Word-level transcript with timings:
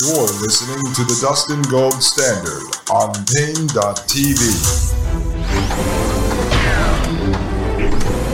You're 0.00 0.22
listening 0.22 0.94
to 0.94 1.02
the 1.02 1.18
Dustin 1.20 1.60
Gold 1.62 2.00
Standard 2.00 2.62
on 2.88 3.12
Paine.tv. 3.34 4.38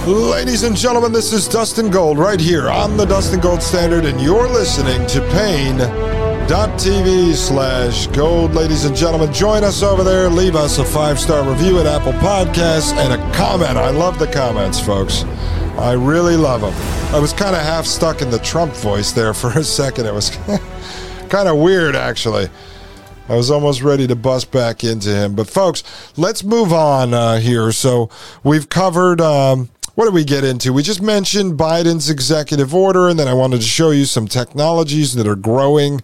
Ladies 0.06 0.64
and 0.64 0.77
gentlemen, 0.77 1.11
this 1.11 1.32
is 1.32 1.48
Dustin 1.48 1.90
Gold 1.90 2.19
right 2.19 2.38
here 2.38 2.69
on 2.69 2.98
the 2.98 3.06
Dustin 3.06 3.40
Gold 3.40 3.62
Standard, 3.62 4.04
and 4.04 4.21
you're 4.21 4.46
listening 4.46 5.06
to 5.06 5.22
Paine.tv 5.30 7.35
slash 7.35 8.09
gold. 8.09 8.53
Ladies 8.53 8.85
and 8.85 8.95
gentlemen, 8.95 9.33
join 9.33 9.65
us 9.65 9.83
over 9.83 10.05
there. 10.05 10.29
Leave 10.29 10.57
us 10.57 10.77
a 10.77 10.85
five 10.85 11.19
star 11.19 11.49
review 11.49 11.79
at 11.79 11.87
Apple 11.87 12.12
Podcasts 12.12 12.93
and 12.93 13.15
a 13.15 13.35
comment. 13.35 13.79
I 13.79 13.89
love 13.89 14.19
the 14.19 14.31
comments, 14.31 14.79
folks. 14.79 15.25
I 15.79 15.93
really 15.93 16.37
love 16.37 16.61
them. 16.61 16.75
I 17.15 17.19
was 17.19 17.33
kind 17.33 17.57
of 17.57 17.62
half 17.62 17.87
stuck 17.87 18.21
in 18.21 18.29
the 18.29 18.41
Trump 18.41 18.75
voice 18.75 19.12
there 19.12 19.33
for 19.33 19.49
a 19.59 19.65
second. 19.65 20.05
It 20.05 20.12
was. 20.12 20.31
kind 21.29 21.48
of 21.48 21.59
weird, 21.59 21.96
actually. 21.96 22.48
I 23.29 23.36
was 23.36 23.50
almost 23.50 23.82
ready 23.82 24.07
to 24.07 24.17
bust 24.17 24.50
back 24.50 24.85
into 24.85 25.08
him. 25.08 25.35
But, 25.35 25.49
folks, 25.49 25.82
let's 26.16 26.44
move 26.44 26.72
on 26.72 27.14
uh, 27.14 27.39
here. 27.39 27.72
So, 27.72 28.11
we've 28.43 28.68
covered. 28.68 29.21
Um, 29.21 29.71
what 29.94 30.07
did 30.07 30.14
we 30.14 30.25
get 30.25 30.43
into? 30.43 30.72
We 30.72 30.82
just 30.82 31.00
mentioned 31.00 31.58
Biden's 31.58 32.11
executive 32.11 32.75
order, 32.75 33.08
and 33.08 33.19
then 33.19 33.28
I 33.28 33.34
wanted 33.34 33.61
to 33.61 33.66
show 33.66 33.92
you 33.92 34.06
some 34.06 34.27
technologies 34.27 35.14
that 35.14 35.27
are 35.27 35.36
growing 35.36 36.00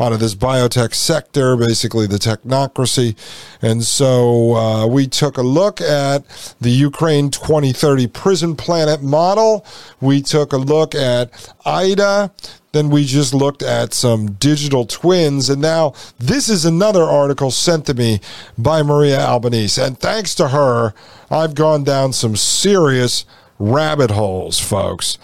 out 0.00 0.12
of 0.12 0.20
this 0.20 0.34
biotech 0.34 0.94
sector, 0.94 1.56
basically 1.56 2.06
the 2.06 2.16
technocracy. 2.18 3.16
And 3.62 3.82
so 3.82 4.54
uh, 4.54 4.86
we 4.86 5.06
took 5.06 5.36
a 5.36 5.42
look 5.42 5.80
at 5.80 6.24
the 6.60 6.70
Ukraine 6.70 7.30
2030 7.30 8.06
prison 8.08 8.56
planet 8.56 9.02
model. 9.02 9.66
We 10.00 10.22
took 10.22 10.52
a 10.52 10.58
look 10.58 10.94
at 10.94 11.30
IDA. 11.64 12.32
Then 12.72 12.90
we 12.90 13.04
just 13.04 13.32
looked 13.32 13.62
at 13.62 13.94
some 13.94 14.32
digital 14.32 14.84
twins. 14.84 15.48
And 15.48 15.62
now 15.62 15.94
this 16.18 16.48
is 16.48 16.64
another 16.64 17.04
article 17.04 17.52
sent 17.52 17.86
to 17.86 17.94
me 17.94 18.20
by 18.58 18.82
Maria 18.82 19.20
Albanese. 19.20 19.80
And 19.80 19.98
thanks 19.98 20.34
to 20.34 20.48
her, 20.48 20.92
I've 21.30 21.54
gone 21.54 21.84
down 21.84 22.12
some 22.12 22.34
serious 22.34 23.24
rabbit 23.60 24.10
holes, 24.10 24.58
folks. 24.58 25.18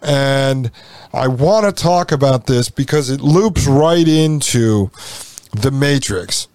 And 0.00 0.70
I 1.14 1.28
want 1.28 1.64
to 1.64 1.82
talk 1.82 2.10
about 2.10 2.46
this 2.46 2.68
because 2.68 3.08
it 3.08 3.20
loops 3.20 3.66
right 3.66 4.06
into 4.06 4.90
the 5.52 5.70
Matrix, 5.70 6.48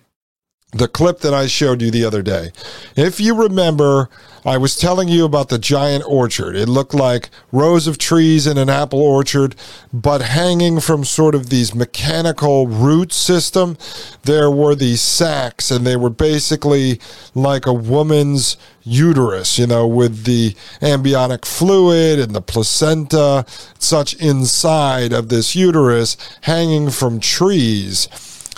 the 0.71 0.87
clip 0.87 1.19
that 1.19 1.33
I 1.33 1.47
showed 1.47 1.81
you 1.81 1.89
the 1.89 2.05
other 2.05 2.21
day. 2.21 2.51
If 2.95 3.19
you 3.19 3.33
remember, 3.33 4.09
I 4.45 4.57
was 4.57 4.77
telling 4.77 5.07
you 5.07 5.25
about 5.25 5.49
the 5.49 5.57
giant 5.57 6.03
orchard. 6.07 6.55
It 6.55 6.69
looked 6.69 6.93
like 6.93 7.29
rows 7.51 7.87
of 7.87 7.97
trees 7.97 8.45
in 8.45 8.57
an 8.57 8.69
apple 8.69 9.01
orchard, 9.01 9.55
but 9.91 10.21
hanging 10.21 10.79
from 10.79 11.03
sort 11.03 11.35
of 11.35 11.49
these 11.49 11.73
mechanical 11.73 12.67
root 12.67 13.11
system, 13.11 13.77
there 14.23 14.49
were 14.51 14.75
these 14.75 15.01
sacks, 15.01 15.71
and 15.71 15.85
they 15.85 15.97
were 15.97 16.09
basically 16.09 16.99
like 17.33 17.65
a 17.65 17.73
woman's 17.73 18.55
uterus, 18.83 19.57
you 19.57 19.67
know, 19.67 19.87
with 19.87 20.23
the 20.25 20.55
amniotic 20.81 21.45
fluid 21.45 22.19
and 22.19 22.33
the 22.35 22.41
placenta, 22.41 23.43
such 23.79 24.13
inside 24.15 25.13
of 25.13 25.29
this 25.29 25.55
uterus 25.55 26.15
hanging 26.41 26.89
from 26.91 27.19
trees. 27.19 28.07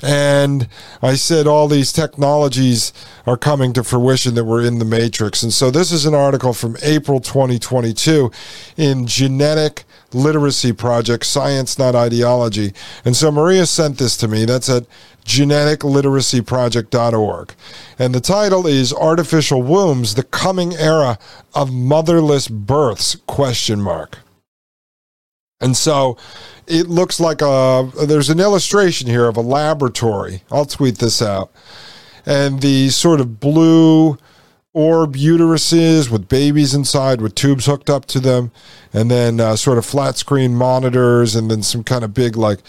And 0.01 0.67
I 1.01 1.15
said 1.15 1.47
all 1.47 1.67
these 1.67 1.93
technologies 1.93 2.91
are 3.25 3.37
coming 3.37 3.73
to 3.73 3.83
fruition 3.83 4.35
that 4.35 4.45
were 4.45 4.61
in 4.61 4.79
the 4.79 4.85
Matrix. 4.85 5.43
And 5.43 5.53
so 5.53 5.69
this 5.69 5.91
is 5.91 6.05
an 6.05 6.15
article 6.15 6.53
from 6.53 6.77
April 6.81 7.19
2022 7.19 8.31
in 8.77 9.05
Genetic 9.05 9.83
Literacy 10.13 10.73
Project, 10.73 11.25
Science 11.25 11.79
Not 11.79 11.95
Ideology. 11.95 12.73
And 13.05 13.15
so 13.15 13.31
Maria 13.31 13.65
sent 13.65 13.97
this 13.97 14.17
to 14.17 14.27
me. 14.27 14.43
That's 14.45 14.69
at 14.69 14.85
geneticliteracyproject.org. 15.25 17.53
And 17.99 18.15
the 18.15 18.19
title 18.19 18.67
is 18.67 18.93
Artificial 18.93 19.61
Wombs, 19.61 20.15
the 20.15 20.23
Coming 20.23 20.73
Era 20.75 21.19
of 21.53 21.71
Motherless 21.71 22.47
Births, 22.47 23.15
question 23.27 23.79
mark. 23.81 24.17
And 25.61 25.77
so 25.77 26.17
it 26.67 26.87
looks 26.87 27.19
like 27.19 27.41
a 27.41 27.89
there's 28.05 28.29
an 28.29 28.39
illustration 28.39 29.07
here 29.07 29.27
of 29.27 29.37
a 29.37 29.41
laboratory. 29.41 30.43
I'll 30.51 30.65
tweet 30.65 30.97
this 30.97 31.21
out. 31.21 31.51
And 32.25 32.61
the 32.61 32.89
sort 32.89 33.19
of 33.19 33.39
blue 33.39 34.17
orb 34.73 35.15
uteruses 35.15 36.09
with 36.09 36.29
babies 36.29 36.73
inside 36.73 37.19
with 37.19 37.35
tubes 37.35 37.65
hooked 37.65 37.89
up 37.89 38.05
to 38.05 38.19
them 38.19 38.51
and 38.93 39.11
then 39.11 39.39
uh, 39.39 39.55
sort 39.55 39.77
of 39.77 39.85
flat 39.85 40.17
screen 40.17 40.55
monitors 40.55 41.35
and 41.35 41.51
then 41.51 41.61
some 41.61 41.83
kind 41.83 42.05
of 42.05 42.13
big 42.13 42.37
like 42.37 42.59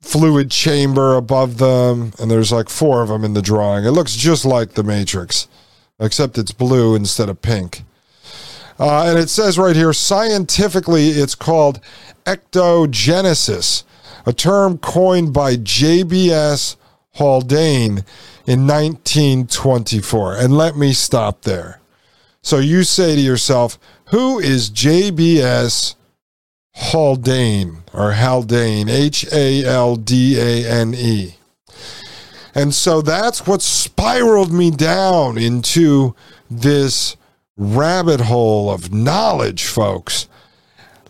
fluid 0.00 0.50
chamber 0.50 1.14
above 1.14 1.58
them 1.58 2.12
and 2.18 2.30
there's 2.30 2.50
like 2.50 2.70
four 2.70 3.02
of 3.02 3.08
them 3.08 3.22
in 3.22 3.34
the 3.34 3.42
drawing 3.42 3.84
it 3.84 3.90
looks 3.90 4.16
just 4.16 4.46
like 4.46 4.72
the 4.72 4.82
matrix 4.82 5.46
except 5.98 6.38
it's 6.38 6.52
blue 6.52 6.94
instead 6.94 7.28
of 7.28 7.42
pink 7.42 7.82
uh, 8.80 9.04
and 9.06 9.18
it 9.18 9.28
says 9.28 9.58
right 9.58 9.76
here 9.76 9.92
scientifically 9.92 11.10
it's 11.10 11.36
called 11.36 11.80
ectogenesis 12.24 13.84
a 14.26 14.32
term 14.32 14.78
coined 14.78 15.32
by 15.32 15.54
jbs 15.54 16.76
haldane 17.12 18.04
in 18.46 18.66
1924 18.66 20.36
and 20.36 20.56
let 20.56 20.76
me 20.76 20.92
stop 20.92 21.42
there 21.42 21.80
so 22.42 22.58
you 22.58 22.82
say 22.82 23.14
to 23.14 23.20
yourself 23.20 23.78
who 24.06 24.40
is 24.40 24.70
jbs 24.70 25.94
Haldane 26.80 27.82
or 27.92 28.12
Haldane, 28.12 28.88
H 28.88 29.26
A 29.32 29.64
L 29.64 29.96
D 29.96 30.38
A 30.38 30.68
N 30.68 30.94
E. 30.94 31.36
And 32.54 32.74
so 32.74 33.00
that's 33.02 33.46
what 33.46 33.62
spiraled 33.62 34.52
me 34.52 34.70
down 34.70 35.38
into 35.38 36.14
this 36.50 37.16
rabbit 37.60 38.22
hole 38.22 38.70
of 38.70 38.92
knowledge, 38.92 39.66
folks. 39.66 40.26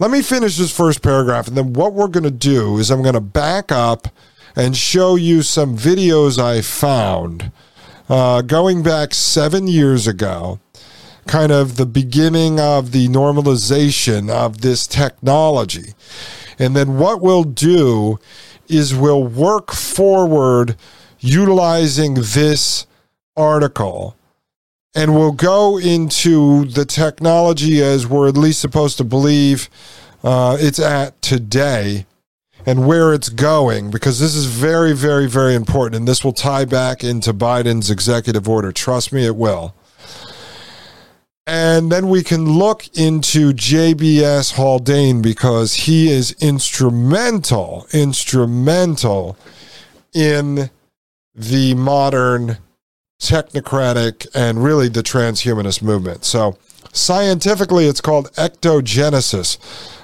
Let 0.01 0.11
me 0.11 0.21
finish 0.21 0.57
this 0.57 0.77
first 0.77 1.01
paragraph, 1.01 1.47
and 1.47 1.57
then 1.57 1.73
what 1.75 1.95
we're 1.95 2.09
going 2.09 2.25
to 2.25 2.31
do 2.31 2.79
is 2.79 2.91
I'm 2.91 3.03
going 3.03 3.15
to 3.15 3.21
back 3.21 3.71
up 3.71 4.09
and 4.57 4.77
show 4.77 5.15
you 5.15 5.43
some 5.43 5.77
videos 5.77 6.39
I 6.39 6.61
found 6.61 7.53
uh, 8.09 8.43
going 8.43 8.83
back 8.83 9.15
seven 9.15 9.69
years 9.69 10.09
ago 10.09 10.59
kind 11.29 11.53
of 11.53 11.77
the 11.77 11.87
beginning 11.87 12.59
of 12.59 12.91
the 12.91 13.07
normalization 13.07 14.29
of 14.29 14.63
this 14.63 14.89
technology. 14.89 15.95
And 16.59 16.75
then 16.75 16.99
what 16.99 17.21
we'll 17.21 17.45
do 17.45 18.19
is 18.69 18.95
we'll 18.95 19.23
work 19.23 19.71
forward 19.71 20.77
utilizing 21.21 22.15
this 22.15 22.87
article 23.37 24.17
and 24.95 25.15
we'll 25.15 25.33
go 25.33 25.79
into 25.79 26.65
the 26.67 26.85
technology 26.85 27.83
as 27.83 28.07
we're 28.07 28.29
at 28.29 28.37
least 28.37 28.61
supposed 28.61 28.97
to 28.99 29.05
believe 29.05 29.69
uh, 30.25 30.57
it's 30.61 30.81
at 30.81 31.21
today 31.23 32.07
and 32.67 32.87
where 32.87 33.15
it's 33.15 33.29
going 33.29 33.91
because 33.91 34.21
this 34.21 34.35
is 34.35 34.47
very, 34.47 34.93
very, 34.93 35.29
very 35.29 35.55
important. 35.55 35.97
And 35.97 36.09
this 36.09 36.25
will 36.25 36.33
tie 36.33 36.65
back 36.65 37.03
into 37.03 37.33
Biden's 37.33 37.91
executive 37.91 38.49
order. 38.49 38.73
Trust 38.73 39.13
me, 39.13 39.25
it 39.25 39.37
will. 39.37 39.75
And 41.47 41.91
then 41.91 42.09
we 42.09 42.23
can 42.23 42.45
look 42.45 42.87
into 42.97 43.53
JBS 43.53 44.53
Haldane 44.53 45.23
because 45.23 45.75
he 45.75 46.11
is 46.11 46.33
instrumental, 46.41 47.87
instrumental 47.93 49.37
in 50.13 50.71
the 51.35 51.75
modern 51.75 52.59
technocratic 53.21 54.27
and 54.35 54.65
really 54.65 54.89
the 54.89 55.03
transhumanist 55.03 55.83
movement. 55.83 56.25
So, 56.25 56.57
scientifically, 56.93 57.87
it's 57.87 58.01
called 58.01 58.33
ectogenesis, 58.33 59.59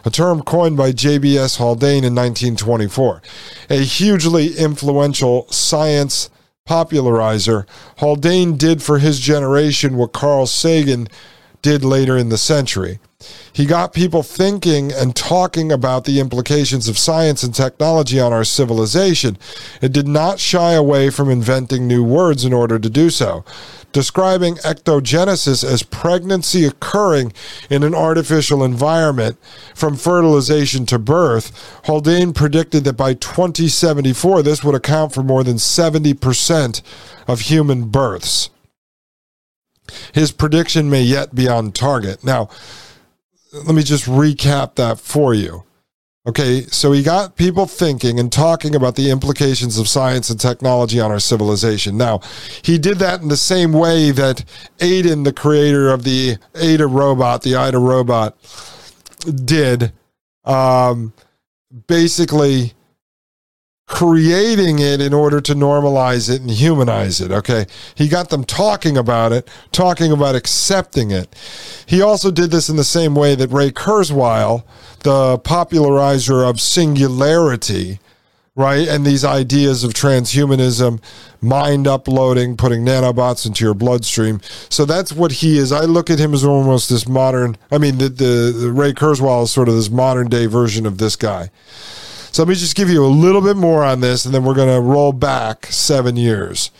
a 0.04 0.10
term 0.10 0.42
coined 0.42 0.76
by 0.76 0.92
JBS 0.92 1.56
Haldane 1.56 2.04
in 2.04 2.14
1924. 2.14 3.22
A 3.70 3.78
hugely 3.78 4.56
influential 4.56 5.50
science 5.50 6.30
popularizer, 6.66 7.66
Haldane 7.98 8.56
did 8.56 8.82
for 8.82 8.98
his 8.98 9.18
generation 9.20 9.96
what 9.96 10.12
Carl 10.12 10.46
Sagan 10.46 11.08
did 11.66 11.84
later 11.84 12.16
in 12.16 12.28
the 12.28 12.38
century. 12.38 13.00
He 13.52 13.66
got 13.66 13.92
people 13.92 14.22
thinking 14.22 14.92
and 14.92 15.16
talking 15.16 15.72
about 15.72 16.04
the 16.04 16.20
implications 16.20 16.86
of 16.86 16.96
science 16.96 17.42
and 17.42 17.52
technology 17.52 18.20
on 18.20 18.32
our 18.32 18.44
civilization. 18.44 19.36
It 19.82 19.92
did 19.92 20.06
not 20.06 20.38
shy 20.38 20.74
away 20.74 21.10
from 21.10 21.28
inventing 21.28 21.88
new 21.88 22.04
words 22.04 22.44
in 22.44 22.52
order 22.52 22.78
to 22.78 22.88
do 22.88 23.10
so. 23.10 23.44
Describing 23.90 24.56
ectogenesis 24.58 25.64
as 25.64 25.82
pregnancy 25.82 26.64
occurring 26.64 27.32
in 27.68 27.82
an 27.82 27.96
artificial 27.96 28.62
environment 28.62 29.36
from 29.74 29.96
fertilization 29.96 30.86
to 30.86 31.00
birth, 31.00 31.50
Haldane 31.86 32.32
predicted 32.32 32.84
that 32.84 32.92
by 32.92 33.14
2074, 33.14 34.44
this 34.44 34.62
would 34.62 34.76
account 34.76 35.12
for 35.12 35.24
more 35.24 35.42
than 35.42 35.56
70% 35.56 36.82
of 37.26 37.40
human 37.40 37.88
births. 37.88 38.50
His 40.12 40.32
prediction 40.32 40.90
may 40.90 41.02
yet 41.02 41.34
be 41.34 41.48
on 41.48 41.72
target. 41.72 42.24
Now, 42.24 42.48
let 43.52 43.74
me 43.74 43.82
just 43.82 44.04
recap 44.04 44.74
that 44.76 44.98
for 45.00 45.34
you. 45.34 45.64
Okay, 46.26 46.62
so 46.62 46.90
he 46.90 47.04
got 47.04 47.36
people 47.36 47.66
thinking 47.66 48.18
and 48.18 48.32
talking 48.32 48.74
about 48.74 48.96
the 48.96 49.12
implications 49.12 49.78
of 49.78 49.86
science 49.86 50.28
and 50.28 50.40
technology 50.40 50.98
on 50.98 51.12
our 51.12 51.20
civilization. 51.20 51.96
Now, 51.96 52.20
he 52.62 52.78
did 52.78 52.98
that 52.98 53.22
in 53.22 53.28
the 53.28 53.36
same 53.36 53.72
way 53.72 54.10
that 54.10 54.44
Aiden, 54.78 55.22
the 55.22 55.32
creator 55.32 55.88
of 55.88 56.02
the 56.02 56.38
Ada 56.56 56.88
robot, 56.88 57.42
the 57.42 57.54
Ida 57.54 57.78
robot, 57.78 58.36
did. 59.44 59.92
Um, 60.44 61.12
basically, 61.86 62.74
creating 63.86 64.80
it 64.80 65.00
in 65.00 65.14
order 65.14 65.40
to 65.40 65.54
normalize 65.54 66.28
it 66.28 66.40
and 66.40 66.50
humanize 66.50 67.20
it. 67.20 67.30
Okay. 67.30 67.66
He 67.94 68.08
got 68.08 68.30
them 68.30 68.44
talking 68.44 68.96
about 68.96 69.32
it, 69.32 69.48
talking 69.70 70.10
about 70.10 70.34
accepting 70.34 71.12
it. 71.12 71.34
He 71.86 72.02
also 72.02 72.30
did 72.30 72.50
this 72.50 72.68
in 72.68 72.76
the 72.76 72.84
same 72.84 73.14
way 73.14 73.36
that 73.36 73.48
Ray 73.48 73.70
Kurzweil, 73.70 74.64
the 75.04 75.38
popularizer 75.38 76.42
of 76.42 76.60
singularity, 76.60 78.00
right? 78.56 78.88
And 78.88 79.06
these 79.06 79.24
ideas 79.24 79.84
of 79.84 79.92
transhumanism, 79.92 81.00
mind 81.40 81.86
uploading, 81.86 82.56
putting 82.56 82.84
nanobots 82.84 83.46
into 83.46 83.64
your 83.64 83.74
bloodstream. 83.74 84.40
So 84.68 84.84
that's 84.84 85.12
what 85.12 85.30
he 85.30 85.58
is. 85.58 85.70
I 85.70 85.82
look 85.82 86.10
at 86.10 86.18
him 86.18 86.34
as 86.34 86.44
almost 86.44 86.90
this 86.90 87.06
modern, 87.06 87.56
I 87.70 87.78
mean, 87.78 87.98
the, 87.98 88.08
the, 88.08 88.54
the 88.58 88.72
Ray 88.72 88.94
Kurzweil 88.94 89.44
is 89.44 89.52
sort 89.52 89.68
of 89.68 89.76
this 89.76 89.90
modern 89.90 90.28
day 90.28 90.46
version 90.46 90.86
of 90.86 90.98
this 90.98 91.14
guy. 91.14 91.50
So 92.36 92.42
let 92.42 92.50
me 92.50 92.54
just 92.54 92.76
give 92.76 92.90
you 92.90 93.02
a 93.02 93.08
little 93.08 93.40
bit 93.40 93.56
more 93.56 93.82
on 93.82 94.00
this, 94.00 94.26
and 94.26 94.34
then 94.34 94.44
we're 94.44 94.52
going 94.52 94.68
to 94.68 94.78
roll 94.78 95.14
back 95.14 95.64
seven 95.68 96.16
years. 96.16 96.70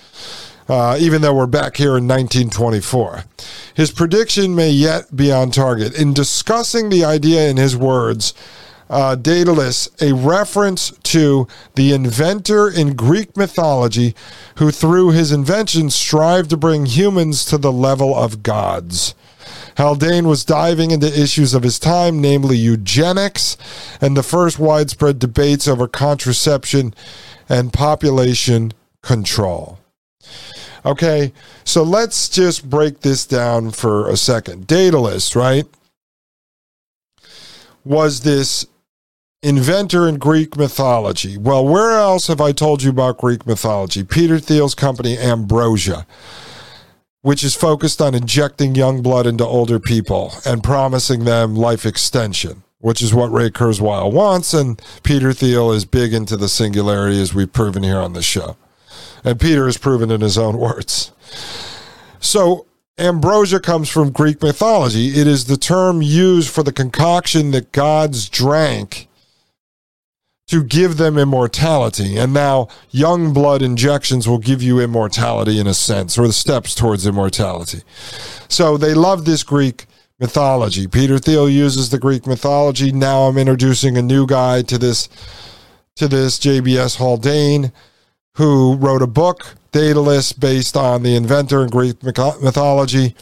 Uh, 0.68 0.98
even 1.00 1.22
though 1.22 1.32
we're 1.32 1.46
back 1.46 1.78
here 1.78 1.96
in 1.96 2.06
1924. 2.06 3.24
His 3.72 3.90
prediction 3.90 4.54
may 4.54 4.68
yet 4.68 5.16
be 5.16 5.32
on 5.32 5.50
target. 5.50 5.98
In 5.98 6.12
discussing 6.12 6.90
the 6.90 7.06
idea 7.06 7.48
in 7.48 7.56
his 7.56 7.74
words, 7.74 8.34
uh, 8.90 9.14
Daedalus, 9.14 9.88
a 10.02 10.12
reference 10.12 10.90
to 11.04 11.48
the 11.74 11.94
inventor 11.94 12.68
in 12.68 12.94
Greek 12.94 13.34
mythology 13.34 14.14
who, 14.56 14.70
through 14.70 15.12
his 15.12 15.32
invention, 15.32 15.88
strived 15.88 16.50
to 16.50 16.58
bring 16.58 16.84
humans 16.84 17.46
to 17.46 17.56
the 17.56 17.72
level 17.72 18.14
of 18.14 18.42
gods. 18.42 19.14
Haldane 19.76 20.26
was 20.26 20.44
diving 20.44 20.90
into 20.90 21.06
issues 21.06 21.54
of 21.54 21.62
his 21.62 21.78
time, 21.78 22.20
namely 22.20 22.56
eugenics 22.56 23.56
and 24.00 24.16
the 24.16 24.22
first 24.22 24.58
widespread 24.58 25.18
debates 25.18 25.68
over 25.68 25.86
contraception 25.86 26.94
and 27.48 27.72
population 27.72 28.72
control. 29.02 29.78
Okay, 30.84 31.32
so 31.64 31.82
let's 31.82 32.28
just 32.28 32.68
break 32.70 33.00
this 33.00 33.26
down 33.26 33.70
for 33.70 34.08
a 34.08 34.16
second. 34.16 34.66
Daedalus, 34.66 35.36
right, 35.36 35.66
was 37.84 38.20
this 38.20 38.66
inventor 39.42 40.08
in 40.08 40.16
Greek 40.16 40.56
mythology. 40.56 41.36
Well, 41.36 41.66
where 41.66 41.98
else 41.98 42.28
have 42.28 42.40
I 42.40 42.52
told 42.52 42.82
you 42.82 42.90
about 42.90 43.18
Greek 43.18 43.46
mythology? 43.46 44.04
Peter 44.04 44.38
Thiel's 44.38 44.74
company, 44.74 45.18
Ambrosia 45.18 46.06
which 47.26 47.42
is 47.42 47.56
focused 47.56 48.00
on 48.00 48.14
injecting 48.14 48.76
young 48.76 49.02
blood 49.02 49.26
into 49.26 49.44
older 49.44 49.80
people 49.80 50.32
and 50.46 50.62
promising 50.62 51.24
them 51.24 51.56
life 51.56 51.84
extension, 51.84 52.62
which 52.78 53.02
is 53.02 53.12
what 53.12 53.32
Ray 53.32 53.50
Kurzweil 53.50 54.12
wants. 54.12 54.54
And 54.54 54.80
Peter 55.02 55.32
Thiel 55.32 55.72
is 55.72 55.84
big 55.84 56.14
into 56.14 56.36
the 56.36 56.48
singularity, 56.48 57.20
as 57.20 57.34
we've 57.34 57.52
proven 57.52 57.82
here 57.82 57.98
on 57.98 58.12
the 58.12 58.22
show. 58.22 58.56
And 59.24 59.40
Peter 59.40 59.66
has 59.66 59.76
proven 59.76 60.12
in 60.12 60.20
his 60.20 60.38
own 60.38 60.56
words. 60.56 61.10
So, 62.20 62.66
ambrosia 62.96 63.58
comes 63.58 63.88
from 63.88 64.12
Greek 64.12 64.40
mythology. 64.40 65.18
It 65.18 65.26
is 65.26 65.46
the 65.46 65.56
term 65.56 66.02
used 66.02 66.50
for 66.50 66.62
the 66.62 66.72
concoction 66.72 67.50
that 67.50 67.72
gods 67.72 68.28
drank 68.28 69.08
to 70.48 70.62
give 70.62 70.96
them 70.96 71.18
immortality. 71.18 72.16
And 72.16 72.32
now, 72.32 72.68
young 72.90 73.32
blood 73.32 73.62
injections 73.62 74.28
will 74.28 74.38
give 74.38 74.62
you 74.62 74.80
immortality 74.80 75.58
in 75.58 75.66
a 75.66 75.74
sense, 75.74 76.16
or 76.16 76.26
the 76.26 76.32
steps 76.32 76.74
towards 76.74 77.06
immortality. 77.06 77.82
So 78.48 78.76
they 78.76 78.94
love 78.94 79.24
this 79.24 79.42
Greek 79.42 79.86
mythology. 80.20 80.86
Peter 80.86 81.18
Thiel 81.18 81.48
uses 81.48 81.90
the 81.90 81.98
Greek 81.98 82.26
mythology. 82.26 82.92
Now 82.92 83.22
I'm 83.22 83.38
introducing 83.38 83.98
a 83.98 84.02
new 84.02 84.26
guy 84.26 84.62
to 84.62 84.78
this 84.78 85.08
to 85.96 86.06
this 86.06 86.38
JBS 86.38 86.96
Haldane, 86.96 87.72
who 88.34 88.76
wrote 88.76 89.00
a 89.00 89.06
book, 89.06 89.56
Daedalus, 89.72 90.32
based 90.32 90.76
on 90.76 91.02
the 91.02 91.16
inventor 91.16 91.62
in 91.62 91.70
Greek 91.70 92.02
mythology 92.02 93.16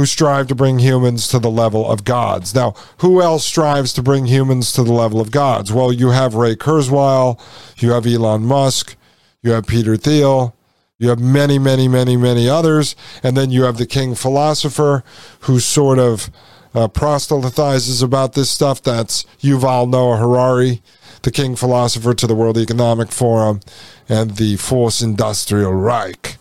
who 0.00 0.06
strive 0.06 0.48
to 0.48 0.54
bring 0.54 0.78
humans 0.78 1.28
to 1.28 1.38
the 1.38 1.50
level 1.50 1.86
of 1.86 2.04
gods. 2.04 2.54
Now, 2.54 2.72
who 3.00 3.20
else 3.20 3.44
strives 3.44 3.92
to 3.92 4.02
bring 4.02 4.24
humans 4.24 4.72
to 4.72 4.82
the 4.82 4.94
level 4.94 5.20
of 5.20 5.30
gods? 5.30 5.70
Well, 5.70 5.92
you 5.92 6.08
have 6.08 6.34
Ray 6.34 6.56
Kurzweil, 6.56 7.38
you 7.76 7.90
have 7.90 8.06
Elon 8.06 8.46
Musk, 8.46 8.96
you 9.42 9.50
have 9.50 9.66
Peter 9.66 9.98
Thiel, 9.98 10.56
you 10.98 11.10
have 11.10 11.18
many, 11.20 11.58
many, 11.58 11.86
many, 11.86 12.16
many 12.16 12.48
others, 12.48 12.96
and 13.22 13.36
then 13.36 13.50
you 13.50 13.64
have 13.64 13.76
the 13.76 13.84
king 13.84 14.14
philosopher 14.14 15.04
who 15.40 15.60
sort 15.60 15.98
of 15.98 16.30
uh, 16.74 16.88
proselytizes 16.88 18.00
about 18.00 18.32
this 18.32 18.48
stuff. 18.48 18.82
That's 18.82 19.24
Yuval 19.42 19.86
Noah 19.86 20.16
Harari, 20.16 20.80
the 21.24 21.30
king 21.30 21.56
philosopher 21.56 22.14
to 22.14 22.26
the 22.26 22.34
World 22.34 22.56
Economic 22.56 23.12
Forum 23.12 23.60
and 24.10 24.32
the 24.32 24.56
Fourth 24.56 25.00
Industrial 25.00 25.72
Reich. 25.72 26.36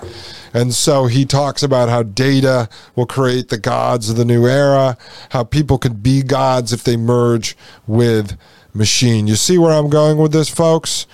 And 0.54 0.74
so 0.74 1.06
he 1.06 1.26
talks 1.26 1.62
about 1.62 1.88
how 1.88 2.02
data 2.02 2.68
will 2.96 3.06
create 3.06 3.50
the 3.50 3.60
gods 3.60 4.10
of 4.10 4.18
the 4.18 4.26
new 4.26 4.48
era, 4.48 4.98
how 5.30 5.44
people 5.44 5.78
could 5.78 6.02
be 6.02 6.24
gods 6.24 6.74
if 6.74 6.84
they 6.84 6.98
merge 6.98 7.56
with 7.86 8.36
machine. 8.74 9.28
You 9.28 9.36
see 9.36 9.60
where 9.60 9.72
I'm 9.72 9.90
going 9.90 10.18
with 10.18 10.32
this, 10.32 10.50
folks? 10.50 11.06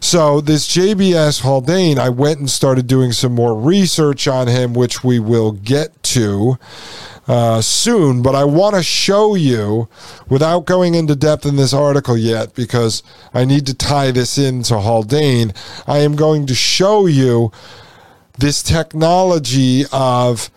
So, 0.00 0.40
this 0.40 0.68
JBS 0.68 1.40
Haldane, 1.40 1.98
I 1.98 2.08
went 2.08 2.40
and 2.40 2.50
started 2.50 2.86
doing 2.86 3.12
some 3.12 3.32
more 3.34 3.58
research 3.58 4.28
on 4.28 4.48
him, 4.48 4.74
which 4.74 5.02
we 5.02 5.18
will 5.18 5.52
get 5.52 6.02
to 6.04 6.58
uh, 7.28 7.60
soon. 7.60 8.22
But 8.22 8.34
I 8.34 8.44
want 8.44 8.76
to 8.76 8.82
show 8.82 9.34
you, 9.34 9.88
without 10.28 10.66
going 10.66 10.94
into 10.94 11.14
depth 11.14 11.46
in 11.46 11.56
this 11.56 11.72
article 11.72 12.16
yet, 12.16 12.54
because 12.54 13.02
I 13.32 13.44
need 13.44 13.66
to 13.66 13.74
tie 13.74 14.10
this 14.10 14.38
into 14.38 14.78
Haldane, 14.78 15.52
I 15.86 15.98
am 15.98 16.16
going 16.16 16.46
to 16.46 16.54
show 16.54 17.06
you 17.06 17.52
this 18.38 18.62
technology 18.62 19.84
of 19.92 20.50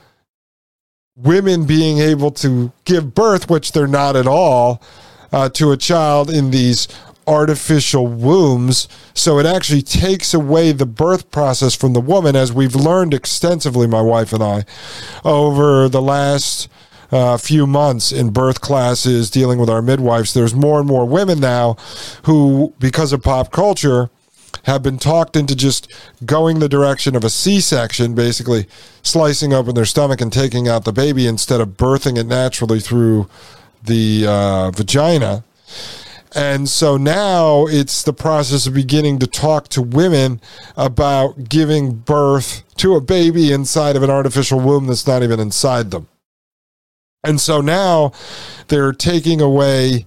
women 1.16 1.66
being 1.66 2.00
able 2.00 2.32
to 2.32 2.72
give 2.84 3.14
birth, 3.14 3.50
which 3.50 3.72
they're 3.72 3.88
not 3.88 4.16
at 4.16 4.28
all, 4.28 4.82
uh, 5.32 5.50
to 5.50 5.72
a 5.72 5.78
child 5.78 6.30
in 6.30 6.52
these 6.52 6.88
artificial 7.28 8.08
wombs. 8.08 8.88
So 9.14 9.40
it 9.40 9.46
actually 9.46 9.82
takes 9.82 10.34
away 10.34 10.72
the 10.72 10.86
birth 10.86 11.32
process 11.32 11.76
from 11.76 11.94
the 11.94 12.02
woman, 12.02 12.36
as 12.36 12.54
we've 12.54 12.76
learned 12.76 13.14
extensively, 13.14 13.88
my 13.88 14.02
wife 14.02 14.34
and 14.34 14.44
I, 14.44 14.66
over 15.24 15.90
the 15.90 16.02
last 16.02 16.70
uh, 17.12 17.38
few 17.38 17.68
months 17.68 18.12
in 18.12 18.32
birth 18.32 18.62
classes 18.62 19.30
dealing 19.30 19.60
with 19.60 19.70
our 19.70 19.82
midwives. 19.82 20.34
There's 20.34 20.56
more 20.56 20.80
and 20.80 20.88
more 20.88 21.06
women 21.06 21.40
now 21.40 21.76
who, 22.24 22.74
because 22.80 23.14
of 23.14 23.24
pop 23.24 23.52
culture, 23.52 24.10
have 24.64 24.82
been 24.82 24.98
talked 24.98 25.36
into 25.36 25.56
just 25.56 25.92
going 26.26 26.60
the 26.60 26.70
direction 26.70 27.16
of 27.16 27.24
a 27.24 27.30
C 27.30 27.60
section, 27.60 28.16
basically 28.16 28.68
slicing 29.04 29.54
open 29.54 29.76
their 29.76 29.86
stomach 29.86 30.22
and 30.22 30.34
taking 30.34 30.68
out 30.68 30.86
the 30.86 30.94
baby 30.94 31.28
instead 31.28 31.62
of 31.62 31.70
birthing 31.78 32.18
it 32.18 32.26
naturally 32.26 32.80
through 32.80 33.30
the 33.84 34.26
uh, 34.28 34.72
vagina. 34.72 35.44
And 36.36 36.68
so 36.68 36.98
now 36.98 37.66
it's 37.66 38.04
the 38.04 38.14
process 38.14 38.68
of 38.68 38.74
beginning 38.74 39.20
to 39.20 39.28
talk 39.28 39.70
to 39.70 39.82
women 39.82 40.42
about 40.76 41.48
giving 41.48 41.94
birth 41.94 42.64
to 42.78 42.96
a 42.96 43.02
baby 43.02 43.54
inside 43.54 43.96
of 43.96 44.04
an 44.04 44.10
artificial 44.10 44.60
womb 44.60 44.88
that's 44.88 45.08
not 45.08 45.24
even 45.24 45.40
inside 45.40 45.92
them. 45.92 46.08
And 47.24 47.40
so 47.40 47.62
now 47.62 48.12
they're 48.68 48.92
taking 48.92 49.40
away 49.40 50.06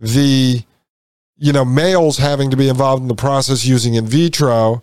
the 0.00 0.64
you 1.38 1.52
know, 1.52 1.64
males 1.64 2.18
having 2.18 2.50
to 2.50 2.56
be 2.56 2.68
involved 2.68 3.02
in 3.02 3.08
the 3.08 3.14
process 3.14 3.64
using 3.64 3.94
in 3.94 4.06
vitro. 4.06 4.80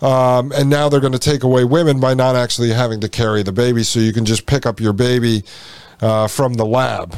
Um, 0.00 0.50
and 0.52 0.68
now 0.68 0.88
they're 0.88 1.00
going 1.00 1.12
to 1.12 1.18
take 1.18 1.44
away 1.44 1.64
women 1.64 2.00
by 2.00 2.14
not 2.14 2.34
actually 2.34 2.70
having 2.70 3.00
to 3.00 3.08
carry 3.08 3.44
the 3.44 3.52
baby. 3.52 3.84
So 3.84 4.00
you 4.00 4.12
can 4.12 4.24
just 4.24 4.46
pick 4.46 4.66
up 4.66 4.80
your 4.80 4.92
baby 4.92 5.44
uh, 6.00 6.26
from 6.26 6.54
the 6.54 6.66
lab. 6.66 7.14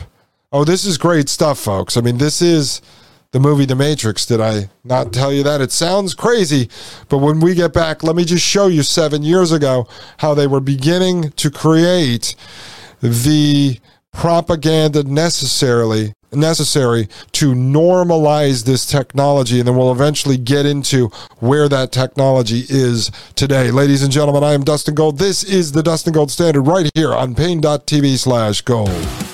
Oh, 0.52 0.64
this 0.64 0.84
is 0.84 0.98
great 0.98 1.30
stuff, 1.30 1.58
folks. 1.58 1.96
I 1.96 2.02
mean, 2.02 2.18
this 2.18 2.42
is 2.42 2.82
the 3.34 3.40
movie 3.40 3.64
The 3.64 3.74
Matrix. 3.74 4.24
Did 4.26 4.40
I 4.40 4.70
not 4.84 5.12
tell 5.12 5.32
you 5.32 5.42
that? 5.42 5.60
It 5.60 5.72
sounds 5.72 6.14
crazy, 6.14 6.70
but 7.08 7.18
when 7.18 7.40
we 7.40 7.56
get 7.56 7.72
back, 7.72 8.04
let 8.04 8.14
me 8.14 8.24
just 8.24 8.46
show 8.46 8.68
you 8.68 8.84
seven 8.84 9.24
years 9.24 9.50
ago 9.50 9.88
how 10.18 10.34
they 10.34 10.46
were 10.46 10.60
beginning 10.60 11.32
to 11.32 11.50
create 11.50 12.36
the 13.02 13.80
propaganda 14.12 15.02
necessarily 15.02 16.14
necessary 16.32 17.08
to 17.32 17.54
normalize 17.54 18.66
this 18.66 18.86
technology. 18.86 19.58
And 19.58 19.66
then 19.66 19.76
we'll 19.76 19.90
eventually 19.90 20.36
get 20.36 20.64
into 20.64 21.08
where 21.40 21.68
that 21.68 21.90
technology 21.90 22.62
is 22.68 23.10
today. 23.34 23.72
Ladies 23.72 24.04
and 24.04 24.12
gentlemen, 24.12 24.44
I 24.44 24.52
am 24.52 24.62
Dustin 24.62 24.94
Gold. 24.94 25.18
This 25.18 25.42
is 25.42 25.72
the 25.72 25.82
Dustin 25.82 26.12
Gold 26.12 26.30
Standard 26.30 26.62
right 26.62 26.88
here 26.94 27.12
on 27.12 27.34
Paine.tv 27.34 28.16
slash 28.16 28.60
gold. 28.60 29.33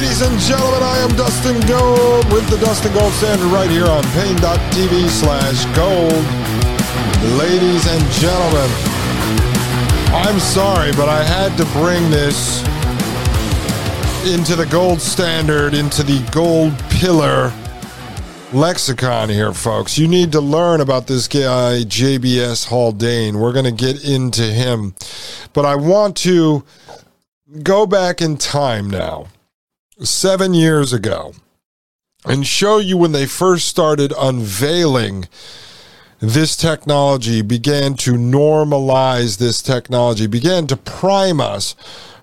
Ladies 0.00 0.22
and 0.22 0.40
gentlemen, 0.40 0.82
I 0.82 0.96
am 1.00 1.10
Dustin 1.14 1.60
Gold 1.68 2.32
with 2.32 2.48
the 2.48 2.56
Dustin 2.56 2.90
Gold 2.94 3.12
Standard 3.12 3.48
right 3.48 3.68
here 3.68 3.84
on 3.84 4.02
Paine.tv 4.14 5.10
slash 5.10 5.66
gold. 5.76 6.24
Ladies 7.36 7.86
and 7.86 8.02
gentlemen, 8.12 8.70
I'm 10.08 10.40
sorry, 10.40 10.92
but 10.92 11.10
I 11.10 11.22
had 11.22 11.54
to 11.58 11.66
bring 11.78 12.08
this 12.08 12.60
into 14.34 14.56
the 14.56 14.64
gold 14.70 15.02
standard, 15.02 15.74
into 15.74 16.02
the 16.02 16.26
gold 16.32 16.72
pillar 16.88 17.52
lexicon 18.54 19.28
here, 19.28 19.52
folks. 19.52 19.98
You 19.98 20.08
need 20.08 20.32
to 20.32 20.40
learn 20.40 20.80
about 20.80 21.08
this 21.08 21.28
guy, 21.28 21.84
JBS 21.84 22.68
Haldane. 22.68 23.38
We're 23.38 23.52
going 23.52 23.66
to 23.66 23.70
get 23.70 24.02
into 24.02 24.44
him. 24.44 24.94
But 25.52 25.66
I 25.66 25.74
want 25.74 26.16
to 26.18 26.64
go 27.62 27.84
back 27.84 28.22
in 28.22 28.38
time 28.38 28.88
now 28.88 29.26
seven 30.02 30.54
years 30.54 30.92
ago 30.92 31.34
and 32.24 32.46
show 32.46 32.78
you 32.78 32.96
when 32.96 33.12
they 33.12 33.26
first 33.26 33.68
started 33.68 34.12
unveiling 34.18 35.26
this 36.20 36.54
technology, 36.56 37.40
began 37.40 37.94
to 37.94 38.12
normalize 38.12 39.38
this 39.38 39.62
technology, 39.62 40.26
began 40.26 40.66
to 40.66 40.76
prime 40.76 41.40
us 41.40 41.74